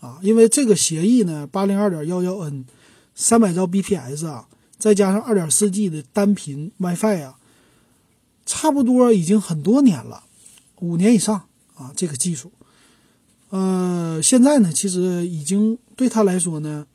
[0.01, 2.65] 啊，因为这个协议呢，八零二点幺幺 N，
[3.15, 7.37] 三百兆 bps 啊，再加上二点四 G 的单频 WiFi 啊，
[8.45, 10.24] 差不多已经很多年了，
[10.85, 11.37] 五年以上
[11.75, 12.53] 啊，这个技术。
[13.51, 16.87] 呃，现在呢，其实已经对他来说呢。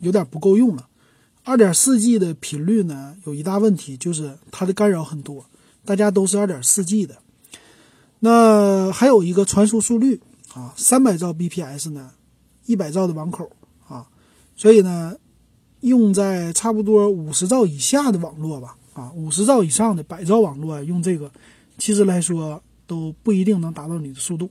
[0.00, 0.86] 有点不够用了，
[1.42, 5.44] 二点四 G 的频率呢，有一大问题就是它的干扰很多。
[5.84, 7.18] 大家都是二点四 G 的，
[8.20, 10.20] 那还有一个传输速率
[10.54, 12.12] 啊，三百兆 bps 呢，
[12.66, 13.50] 一百兆的网口
[13.88, 14.06] 啊，
[14.54, 15.16] 所以呢，
[15.80, 21.28] 用在差不多五十兆以下的网络吧，啊，五十兆以上的百兆网络用这个，
[21.76, 24.50] 其实来说都不一定能达到你的速度。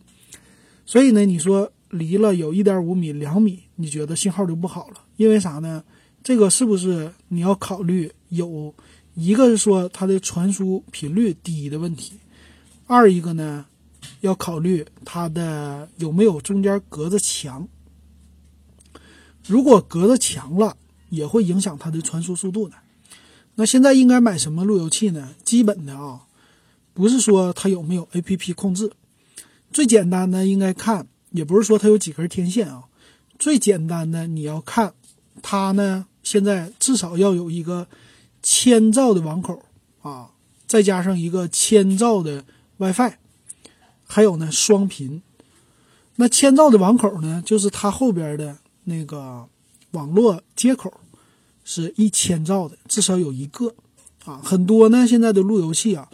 [0.85, 5.01] 所以呢，你说离了有一点五米、两米，你觉得信号就不好了？
[5.17, 5.83] 因为啥呢？
[6.23, 8.73] 这个是不是你要考虑有
[9.15, 12.13] 一个是说它的传输频率低的问题，
[12.85, 13.65] 二一个呢
[14.21, 17.67] 要考虑它的有没有中间隔着墙。
[19.45, 20.75] 如果隔着墙了，
[21.09, 22.75] 也会影响它的传输速度的。
[23.55, 25.33] 那现在应该买什么路由器呢？
[25.45, 26.26] 基本的啊，
[26.97, 28.91] 不是说它有没有 APP 控制，
[29.71, 32.85] 最简单的应该看，也不是说它有几根天线啊，
[33.37, 34.95] 最简单的你要看。
[35.43, 37.87] 它呢，现在至少要有一个
[38.41, 39.61] 千兆的网口
[40.01, 40.31] 啊，
[40.65, 42.43] 再加上一个千兆的
[42.77, 43.13] WiFi，
[44.07, 45.21] 还有呢双频。
[46.15, 49.47] 那千兆的网口呢，就是它后边的那个
[49.91, 50.91] 网络接口
[51.63, 53.75] 是一千兆的，至少有一个
[54.25, 54.41] 啊。
[54.43, 56.09] 很多呢现在的路由器啊，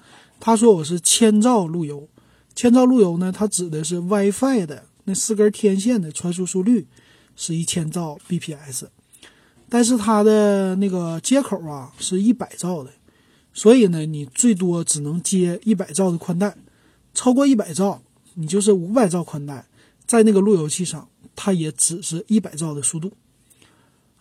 [0.46, 2.10] 他说我是千兆路由，
[2.54, 6.86] 千兆路由呢，它指的是 WiFi 的那四根天线的传输速率
[7.34, 8.88] 是一千兆 bps。
[9.70, 12.92] 但是它的那个接口啊是一百兆的，
[13.54, 16.58] 所以呢，你最多只能接一百兆的宽带，
[17.14, 18.02] 超过一百兆，
[18.34, 19.66] 你就是五百兆宽带，
[20.06, 23.14] 在那个路由器上，它也只是一百兆的速度，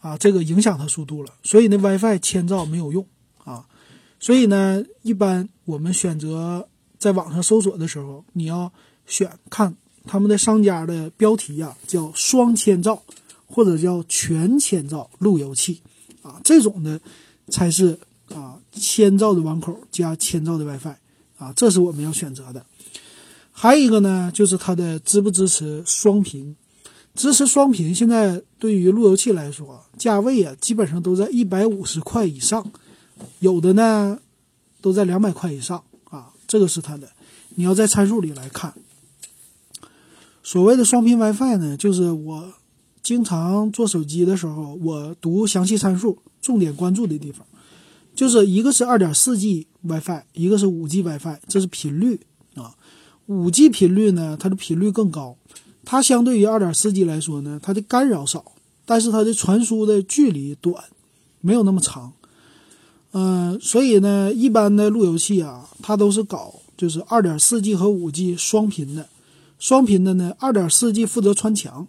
[0.01, 1.35] 啊，这个影响它速度了。
[1.43, 3.05] 所以那 WiFi 千兆没有用
[3.43, 3.67] 啊。
[4.21, 8.73] 所以呢，一般我们选择在网上搜索的时候，你要
[9.07, 13.03] 选看他们的商家的标题呀，叫双千兆。
[13.55, 15.83] 或者叫全千兆路由器，
[16.23, 16.99] 啊，这种的
[17.49, 17.99] 才是
[18.35, 20.95] 啊千兆的网口加千兆的 WiFi，
[21.37, 22.65] 啊，这是我们要选择的。
[23.53, 26.57] 还有一个呢，就是它的支不支持双频？
[27.15, 32.73] 支持双频，现在对于路由器来说，价位啊基本上都在一百五十块以上，
[33.41, 34.19] 有的呢
[34.83, 37.09] 都在两百块以上啊，这个是它的。
[37.55, 38.75] 你要在参数里来看，
[40.43, 42.53] 所谓的双频 WiFi 呢，就是我。
[43.03, 47.45] 经常做手机的时候，我读详细参数，重点关注的地方，
[48.15, 52.21] 就是一个是二点四 G WiFi，一个是五 G WiFi，这是频率
[52.55, 52.77] 啊。
[53.27, 55.37] 五 G 频率呢，它的频率更高，
[55.85, 58.53] 它相对于二点四 G 来说呢，它的干扰少，
[58.87, 60.85] 但是它的传输的距离短，
[61.41, 62.13] 没有那么长。
[63.13, 69.09] 嗯，所以呢，一般的路由器啊，它都是搞就是二点四 G 和五 G 双频的，
[69.59, 71.87] 双频的呢，二点四 G 负责穿墙。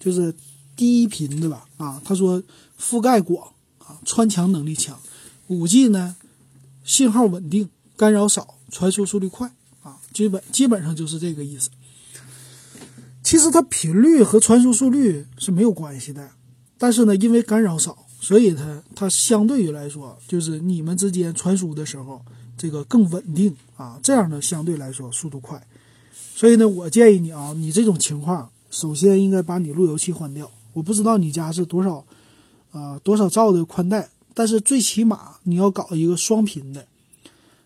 [0.00, 0.32] 就是
[0.76, 1.66] 低频对吧？
[1.76, 2.40] 啊，他说
[2.80, 4.96] 覆盖广啊，穿墙能力强。
[5.48, 6.14] 五 G 呢，
[6.84, 9.52] 信号稳定，干扰少，传输速率快
[9.82, 11.70] 啊，基本基本上就是这个意思。
[13.24, 16.30] 其实它频率和传输速率是没有关系的，
[16.78, 22.20] 但是呢，因为干扰少，所以它它相对于来说，就是你们之间传输的时候，
[22.58, 25.66] 这个更稳定啊，这样的相对来说速度快。
[26.34, 30.50] 所以呢，我建议你啊，你这种情况，首先应该把你路由器换掉。
[30.74, 32.04] 我不知道你家是多少，
[32.70, 36.86] 啊多少兆的宽带，但是最起码你要搞一个双频的，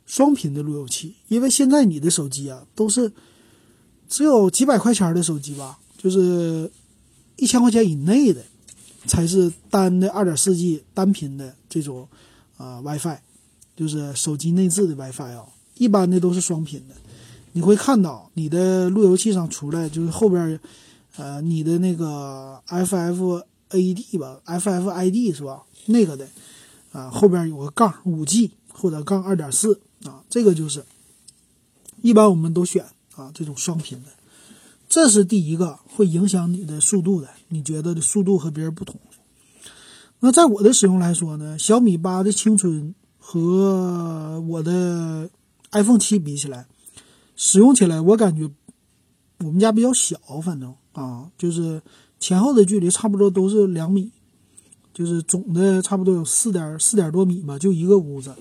[0.06, 3.10] 双频的路由器，因为现在你的手机啊都是
[4.08, 6.70] 只有几百块钱的手机吧，就是
[7.34, 8.44] 一千块钱以内的。
[9.06, 12.08] 才是单的二点四 G 单频的这种
[12.56, 13.18] 啊 WiFi，
[13.76, 15.46] 就是手机内置的 WiFi 啊。
[15.76, 16.94] 一般的都是双频的。
[17.52, 20.58] 你会看到你的路由器上出来就是后边，
[21.16, 25.62] 呃，你的那个 FFAD 吧，FFID 是吧？
[25.86, 26.28] 那个的
[26.92, 30.84] 啊，后边有个杠五 G 或者杠二点四啊，这个就是
[32.00, 32.86] 一般我们都选
[33.16, 34.08] 啊这种双频的。
[34.92, 39.00] 这是第一个会影响你的速度的，你觉得的速度和别人不同。
[40.20, 45.30] 那在我的使用来说呢，小米八的青春和我的
[45.70, 46.66] iPhone 七比起来，
[47.34, 48.50] 使用起来我感觉
[49.38, 51.80] 我们家比较小，反正啊，就是
[52.20, 54.12] 前后的距离差不多都是两米，
[54.92, 58.34] 就是总的差不多有四点四点多米吧，就一个屋子，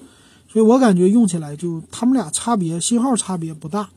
[0.49, 3.89] 所以我感觉用起来就他们俩差别信号差别不大。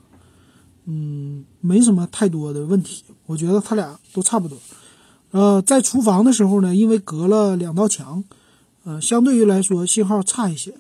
[0.86, 4.58] 嗯，没什么太多的问题，我觉得它俩都差不多。
[5.30, 8.22] 呃，在厨房的时候呢，因为隔了两道墙，
[8.84, 10.74] 呃，相对于来说信号差一些，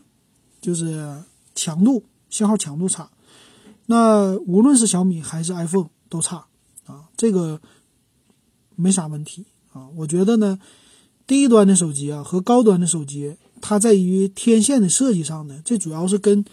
[0.60, 1.22] 就是
[1.54, 3.08] 强度信号强度差。
[3.86, 6.44] 那无论是小米还是 iPhone 都差
[6.86, 7.60] 啊，这个
[8.76, 9.88] 没啥问题啊。
[9.96, 10.58] 我觉得呢，
[11.26, 16.44] 低端的手机啊和高端的手机，它在于天线的设计上呢，这主要是跟。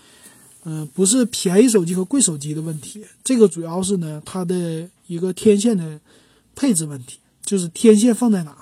[0.63, 5.99] 嗯，不是便宜手机和贵手机的问题，这个主要是呢，它的一个天线的
[6.55, 8.55] 配置问题，就是天线放在哪。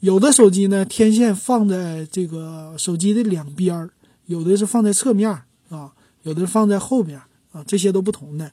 [0.00, 3.90] 有的手机呢，天线放在这个手机的两边儿，
[4.26, 5.30] 有的是放在侧面
[5.68, 5.92] 啊，
[6.24, 7.20] 有的放在后面
[7.52, 8.50] 啊，这些都不同的。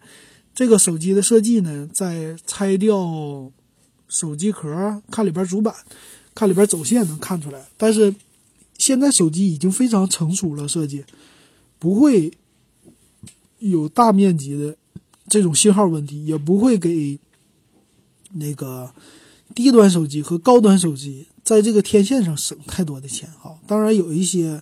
[0.54, 3.50] 这个手机的设计呢，在拆掉
[4.08, 5.74] 手机壳，看里边主板，
[6.36, 7.66] 看里边走线能看出来。
[7.78, 8.14] 但是
[8.78, 11.04] 现在手机已经非常成熟了，设计。
[11.80, 12.32] 不会
[13.60, 14.76] 有大面积的
[15.28, 17.20] 这种信号问题，也不会给
[18.34, 18.94] 那个
[19.54, 23.60] 低端手机和高端手机在这个天线上省太多的钱哈。
[23.68, 24.62] 当然，有一些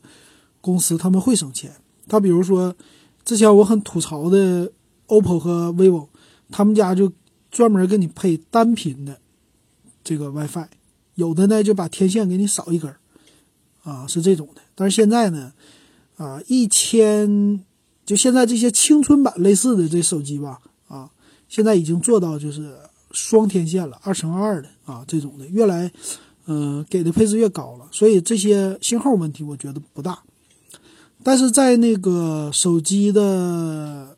[0.61, 1.75] 公司他们会省钱，
[2.07, 2.75] 他比如说
[3.23, 4.71] 之前我很吐槽的
[5.07, 6.07] OPPO 和 vivo，
[6.51, 7.11] 他们家就
[7.49, 9.19] 专门给你配单频的
[10.03, 10.67] 这个 WiFi，
[11.15, 12.97] 有的呢就把天线给你少一根儿
[13.83, 14.61] 啊，是这种的。
[14.73, 15.53] 但是现在呢。
[16.17, 17.63] 啊，一千，
[18.05, 21.09] 就现在这些青春版类似的这手机吧，啊，
[21.49, 22.73] 现在已经做到就是
[23.11, 25.91] 双天线了，二乘二的啊，这种的越来，
[26.45, 30.23] 嗯，给的配置越高了，所以这些信号问题我觉得不大。
[31.23, 34.15] 但是在那个手机的，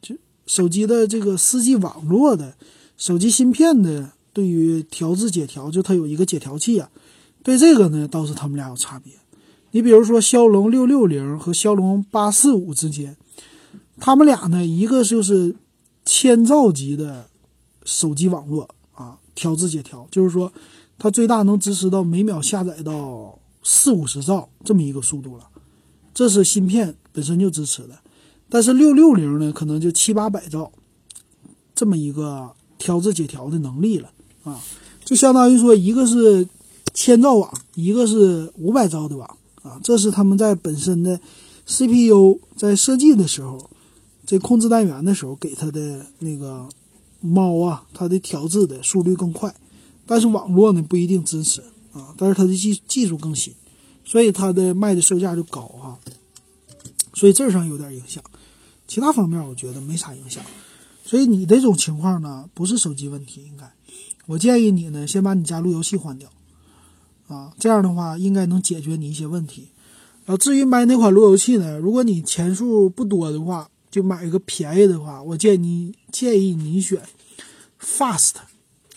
[0.00, 0.16] 就
[0.46, 2.56] 手机的这个四 G 网络的
[2.96, 6.90] 手机芯片的，对于调制解调，就它有一个解调器啊，
[7.42, 9.12] 对这个呢，倒是他们俩有差别。
[9.72, 13.16] 你比如说骁龙六六零和骁龙八四五之间，
[14.00, 15.54] 他们俩呢，一个就是
[16.04, 17.28] 千兆级的
[17.84, 20.50] 手机网络啊，调制解调，就是说
[20.98, 25.46] 它最大能支持到每秒下载到四五十兆这么一个速度了，
[26.14, 27.98] 这是芯片本身就支持的。
[28.48, 30.72] 但是六六零呢，可能就七八百兆
[31.74, 34.10] 这么一个调制解调的能力了
[34.44, 34.58] 啊，
[35.04, 36.48] 就相当于说一个是
[36.94, 39.36] 千兆网，一个是五百兆的网。
[39.66, 41.20] 啊，这是他们在本身的
[41.66, 43.68] CPU 在设计的时候，
[44.24, 46.68] 这控制单元的时候给它的那个
[47.20, 49.52] 猫啊，它的调制的速率更快，
[50.06, 51.60] 但是网络呢不一定支持
[51.92, 53.52] 啊，但是它的技技术更新，
[54.04, 55.98] 所以它的卖的售价就高啊，
[57.14, 58.22] 所以这上有点影响，
[58.86, 60.44] 其他方面我觉得没啥影响，
[61.04, 63.72] 所以你这种情况呢不是手机问题，应该，
[64.26, 66.30] 我建议你呢先把你家路由器换掉。
[67.28, 69.68] 啊，这样的话应该能解决你一些问题。
[70.24, 71.78] 然后至于买哪款路由器呢？
[71.78, 77.00] 如果你钱数不多的话，就买一个便宜的话，我建议你建议你选
[77.80, 78.32] Fast，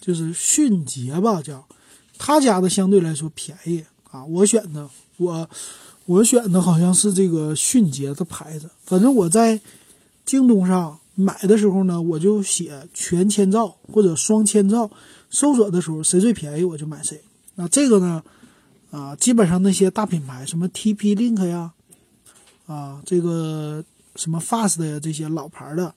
[0.02, 1.68] 就是迅捷吧，叫
[2.18, 4.26] 他家的相对来说便宜啊。
[4.26, 5.50] 我选的我
[6.06, 8.70] 我选的好像是这个迅捷的牌子。
[8.84, 9.62] 反正我在
[10.26, 14.90] 京东上买的时候呢，我就写全千兆或者双千兆，
[15.30, 17.22] 搜索的时候谁最便宜我就买谁。
[17.60, 18.24] 那这个呢，
[18.90, 21.74] 啊，基本上那些大品牌，什么 TP-Link 呀，
[22.68, 23.84] 啊，这个
[24.16, 25.94] 什么 Fast 呀，这些老牌的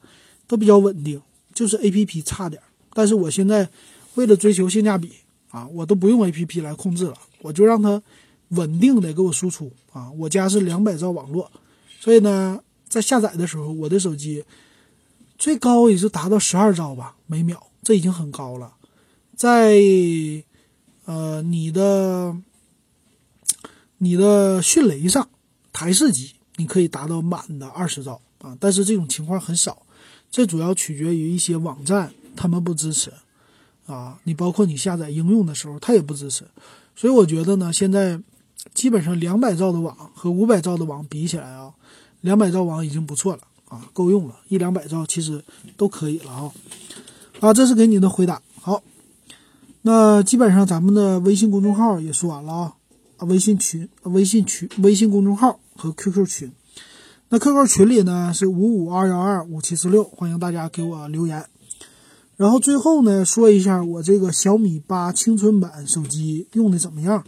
[0.49, 1.23] 都比较稳定，
[1.55, 2.61] 就是 APP 差点。
[2.93, 3.69] 但是我现在
[4.17, 5.13] 为了追求性价比
[5.53, 8.03] 啊，我都不用 A P P 来控制了，我就让它
[8.49, 10.11] 稳定的给我输出啊。
[10.11, 11.49] 我家是两百兆网络，
[12.01, 12.59] 所以呢，
[12.89, 14.45] 在下载的时候，我的手机
[15.39, 18.75] 最高也就达到十二兆吧每秒，这已经很高了。
[19.37, 19.77] 在
[21.05, 22.37] 呃你的
[23.99, 25.29] 你的迅雷上，
[25.73, 29.83] 台式机你可以达到满的二十兆啊，但是这种情况很少，
[30.31, 33.13] 这主要取决于一些网站他们不支持。
[33.85, 36.45] 啊，你包括你下载应用的时候，它也不支持，
[36.95, 38.19] 所以我觉得呢，现在
[38.73, 41.75] 基本上两百兆的网和五百兆的网比起来啊，
[42.21, 45.45] 两百兆网已经不错了啊，够用了，一两百兆其实
[45.77, 46.53] 都可以了啊。
[47.41, 48.41] 啊，这是给你的回答。
[49.85, 52.75] 那基本上咱们的微信公众号也说完了
[53.17, 56.53] 啊，微信群、微信群、微信公众号和 QQ 群，
[57.31, 61.47] 那 QQ 群里呢是五五二幺二五七四六，欢迎大家给我留言。
[62.37, 67.25] 然后最后呢，说一下我这个小米八青春版手机用的怎么样？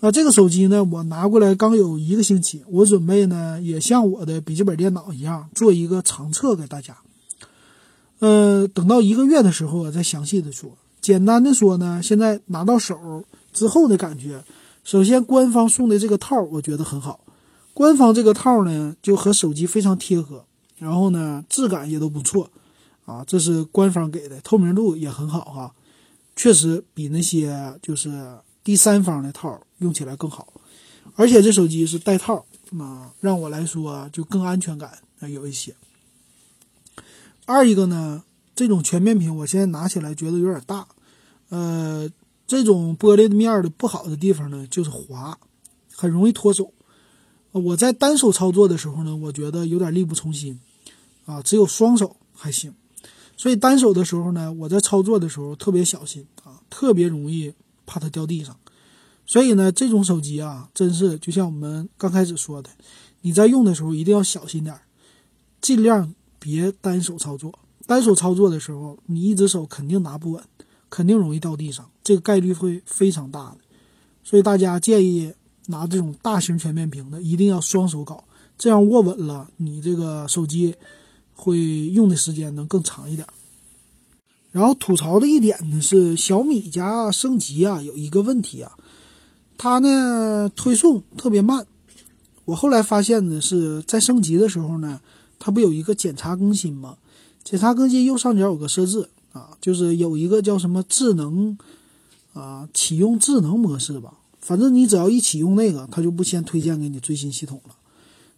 [0.00, 6.96] 啊，这个手机呢，我拿过来刚有一个星期，我准备呢也像我的笔记本电脑一样做一个长测给大家。
[8.20, 10.78] 呃，等到一个月的时候，我再详细的说。
[11.04, 14.42] 简单的说呢，现在拿到手之后的感觉，
[14.84, 17.20] 首先官方送的这个套我觉得很好，
[17.74, 20.46] 官方这个套呢就和手机非常贴合，
[20.78, 22.50] 然后呢质感也都不错。
[23.04, 25.74] 啊，这是官方给的，透明度也很好哈，
[26.34, 30.54] 确实比那些就是第三方的套用起来更好，
[31.16, 32.46] 而且这手机是带套，
[32.78, 34.90] 啊，让我来说就更安全感
[35.20, 35.74] 有一些。
[37.44, 38.24] 二一个呢，
[38.56, 40.86] 这种全面屏我现在拿起来觉得有点大，
[41.48, 42.08] 呃，
[42.46, 45.38] 这种玻璃面的不好的地方呢就是滑，
[45.94, 46.72] 很容易脱手。
[47.52, 50.58] 我在单手操作的时候呢，我觉得有点力不从心，
[51.24, 52.74] 啊，只有双手还行。
[53.36, 57.52] 所以单手的时候呢，我在操作的时候特别小心啊，特别容易
[57.86, 58.56] 怕它掉地上。
[59.26, 62.70] 所以呢，这种手机啊，真是就像我们刚开始说的，
[63.22, 64.82] 你在用的时候一定要小心点儿，
[65.60, 67.58] 尽量别单手操作。
[67.86, 70.42] 单手操作的时候，你一只手肯定拿不稳，
[70.94, 73.56] 肯定容易掉地上，这个概率会非常大的。
[74.22, 75.32] 所以大家建议
[75.66, 78.22] 拿这种大型全面屏的，一定要双手搞，
[78.56, 80.74] 这样握稳了，你这个手机。
[81.36, 83.26] 会用的时间能更长一点。
[84.52, 88.70] 然后吐槽的一点呢是小米家升级啊有一个问题啊，
[89.58, 91.66] 它呢推送特别慢。
[92.44, 95.00] 我后来发现呢是在升级的时候呢，
[95.40, 96.98] 它不有一个检查更新吗？
[97.42, 101.58] 检查更新右上角有个设置啊，就是有一个叫什么智能
[102.32, 104.14] 啊启用智能模式吧。
[104.40, 107.74] 反正你只要一启用那个，它就不先推荐给你最新系统了。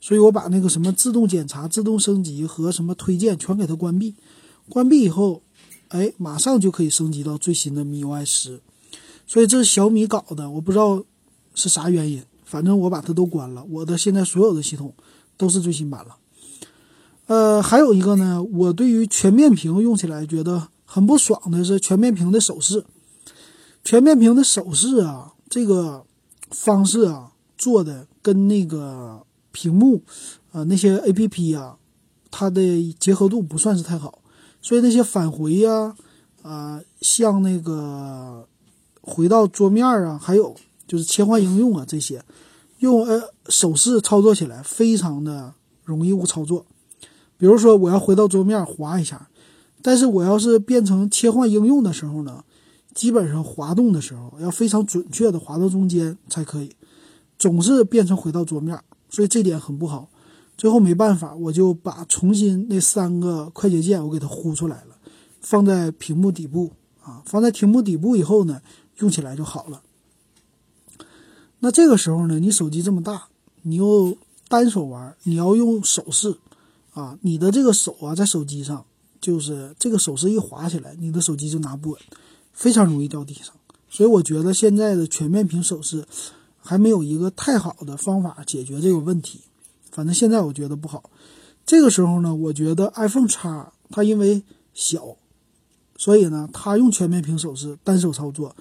[0.00, 4.14] 所以我把那个什么自动检查、自动升级和什么推荐全给它关闭，
[4.68, 5.42] 关闭以后，
[5.88, 8.60] 哎，马上就可以升级到最新的 MIUI 十。
[9.26, 11.02] 所以这是小米搞的，我不知道
[11.54, 13.64] 是啥原因，反正我把它都关了。
[13.68, 14.94] 我的现在所有的系统
[15.36, 16.16] 都是最新版了。
[17.26, 22.86] 呃，还有一个呢，我对于全面屏用起来觉得很不爽的是全面屏的手势，
[23.84, 26.06] 全面屏的手势啊，这个
[26.50, 29.22] 方式啊做的跟那个。
[29.52, 30.02] 屏幕，
[30.52, 31.76] 啊，那些 A P P 呀，
[32.30, 34.18] 它的结合度不算是太好，
[34.60, 35.96] 所以那些返回呀，
[36.42, 38.46] 啊，像那个
[39.00, 40.54] 回到桌面啊，还有
[40.86, 42.22] 就是切换应用啊，这些
[42.80, 46.66] 用呃手势操作起来非常的容易误操作。
[47.38, 49.30] 比如说我要回到桌面滑一下，
[49.82, 52.44] 但是我要是变成切换应用的时候呢，
[52.94, 56.74] 基本上滑动的时候要非常准确的滑到中间才可以，
[57.38, 58.78] 总是变成回到桌面。
[59.08, 60.10] 所以这点很不好，
[60.58, 64.96] 最后没办法，我就把重新那三个快捷键我给它呼出来了，
[65.40, 68.60] 放在屏幕底部啊，放在屏幕底部以后呢，
[68.98, 69.82] 用起来就好了。
[71.60, 73.28] 那这个时候呢，你手机这么大，
[73.62, 74.18] 你又
[74.48, 76.36] 单手玩，你要用手势
[76.92, 78.84] 啊，你的这个手啊在手机上，
[79.26, 82.00] 就是这个手势一滑起来，你的手机就拿不稳，
[82.52, 83.54] 非常容易掉地上。
[83.88, 86.06] 所以我觉得现在的全面屏手势。
[86.68, 89.38] 还没有一个太好的方法解决这个问题，
[89.92, 91.10] 反正现在我觉得不好。
[91.64, 94.42] 这个时候呢，我觉得 iPhone 叉它因为
[94.74, 95.16] 小，
[95.96, 98.56] 所以呢，它用全面屏手势单手操作，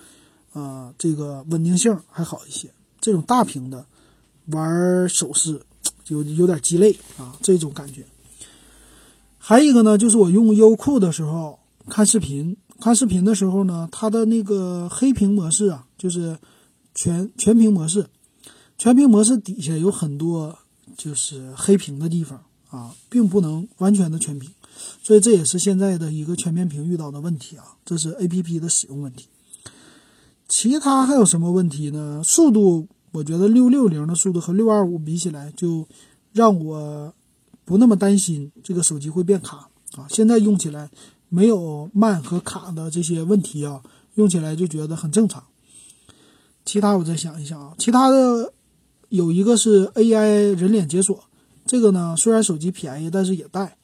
[0.53, 2.69] 啊，这个稳定性还好一些。
[3.01, 3.83] 这种大屏的
[4.51, 5.59] 玩手势
[6.09, 8.05] 有有点鸡肋啊，这种感觉。
[9.47, 16.37] 还有一个呢，就是我用优酷的时候看视频，看视频的时候呢，它的那个黑屏模式啊，就是。
[16.97, 18.07] 全全屏模式，
[18.77, 20.57] 全屏模式底下有很多
[20.95, 24.49] 就是黑屏的地方啊，并不能完全的全屏，
[25.03, 29.27] 所以这也是现在的一个全面屏遇到的问题啊，这是 A P P 的使用问题。
[30.47, 32.21] 其他还有什么问题呢？
[32.23, 35.85] 速度，我觉得六六零的速度和六二五比起来，就
[36.31, 37.13] 让我
[37.65, 40.07] 不那么担心这个手机会变卡啊。
[40.09, 40.89] 现在用起来
[41.27, 43.81] 没有慢和卡的这些问题啊，
[44.13, 45.43] 用起来就觉得很正常。
[46.63, 48.53] 其他我再想一想啊，其他的
[49.09, 51.25] 有一个是 AI 人脸解锁，
[51.65, 53.77] 这个呢虽然手机便宜，但是也带，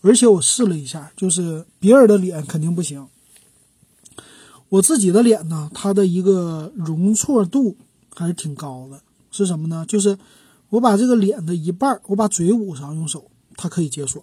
[0.00, 3.06] 而且我试了一下，就是别人的脸肯定不行，
[4.68, 7.76] 我自己的脸呢，它的一个容错度
[8.14, 9.00] 还是挺高的。
[9.30, 9.84] 是什么呢？
[9.86, 10.18] 就是
[10.70, 14.22] 我把这个脸的一半，我把嘴捂上，用手它可以解锁，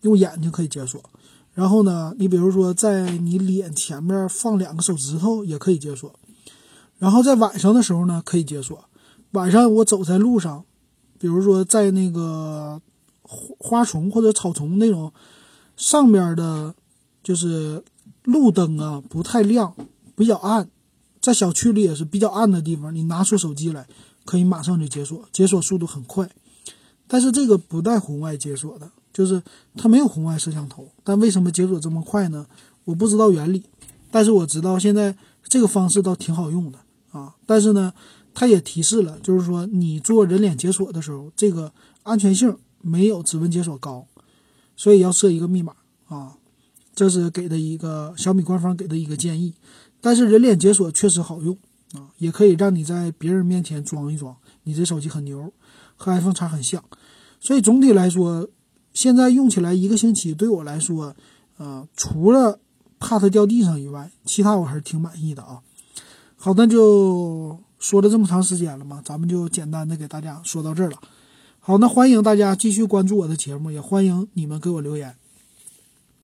[0.00, 1.02] 用眼睛可以解锁。
[1.52, 6.12] 然后呢，你比如说在你脸前面放两个手指头也可以解锁。
[6.98, 8.88] 然后在晚上的时候呢，可以解锁。
[9.32, 10.64] 晚上我走在路上，
[11.18, 12.80] 比如说在那个
[13.22, 15.12] 花花丛或者草丛那种
[15.76, 16.74] 上面的，
[17.22, 17.82] 就是
[18.22, 19.74] 路灯啊不太亮，
[20.16, 20.70] 比较暗，
[21.20, 23.86] 在小区里也是比较暗的地方，你拿出手机来，
[24.24, 26.28] 可以马上就解锁，解锁速度很快。
[27.06, 29.42] 但是这个不带红外解锁的，就是
[29.76, 30.90] 它没有红外摄像头。
[31.02, 32.46] 但为什么解锁这么快呢？
[32.84, 33.62] 我不知道原理，
[34.10, 36.78] 但是我知道现在这个方式倒挺好用的。
[37.12, 37.92] 啊，但是呢，
[38.32, 41.72] 它也提示了，就是说你做人脸解锁的时候，这个
[42.02, 44.06] 安全性没有指纹解锁高，
[44.74, 45.74] 所以要设一个密码
[46.08, 46.36] 啊。
[46.94, 49.54] 这是给的一个小米官方给的一个建议。
[50.00, 51.56] 但是人脸解锁确实好用
[51.94, 55.52] 啊，也可以让你在别人面前装一装，你这手机很牛，
[55.96, 56.82] 和 iPhone 叉很像。
[57.40, 58.48] 所以总体来说，
[58.92, 61.14] 现在用起来一个星期，对我来说，
[61.56, 62.58] 呃，除了
[62.98, 65.60] 怕它掉地上以外，其他我还是挺满意的啊。
[66.36, 70.98] 好那，就说了这么长时间了嘛，咱们就简单的给大家说到这儿了。
[71.60, 75.14] 好，那欢迎大家继续关注我的节目，也欢迎你们给我留言。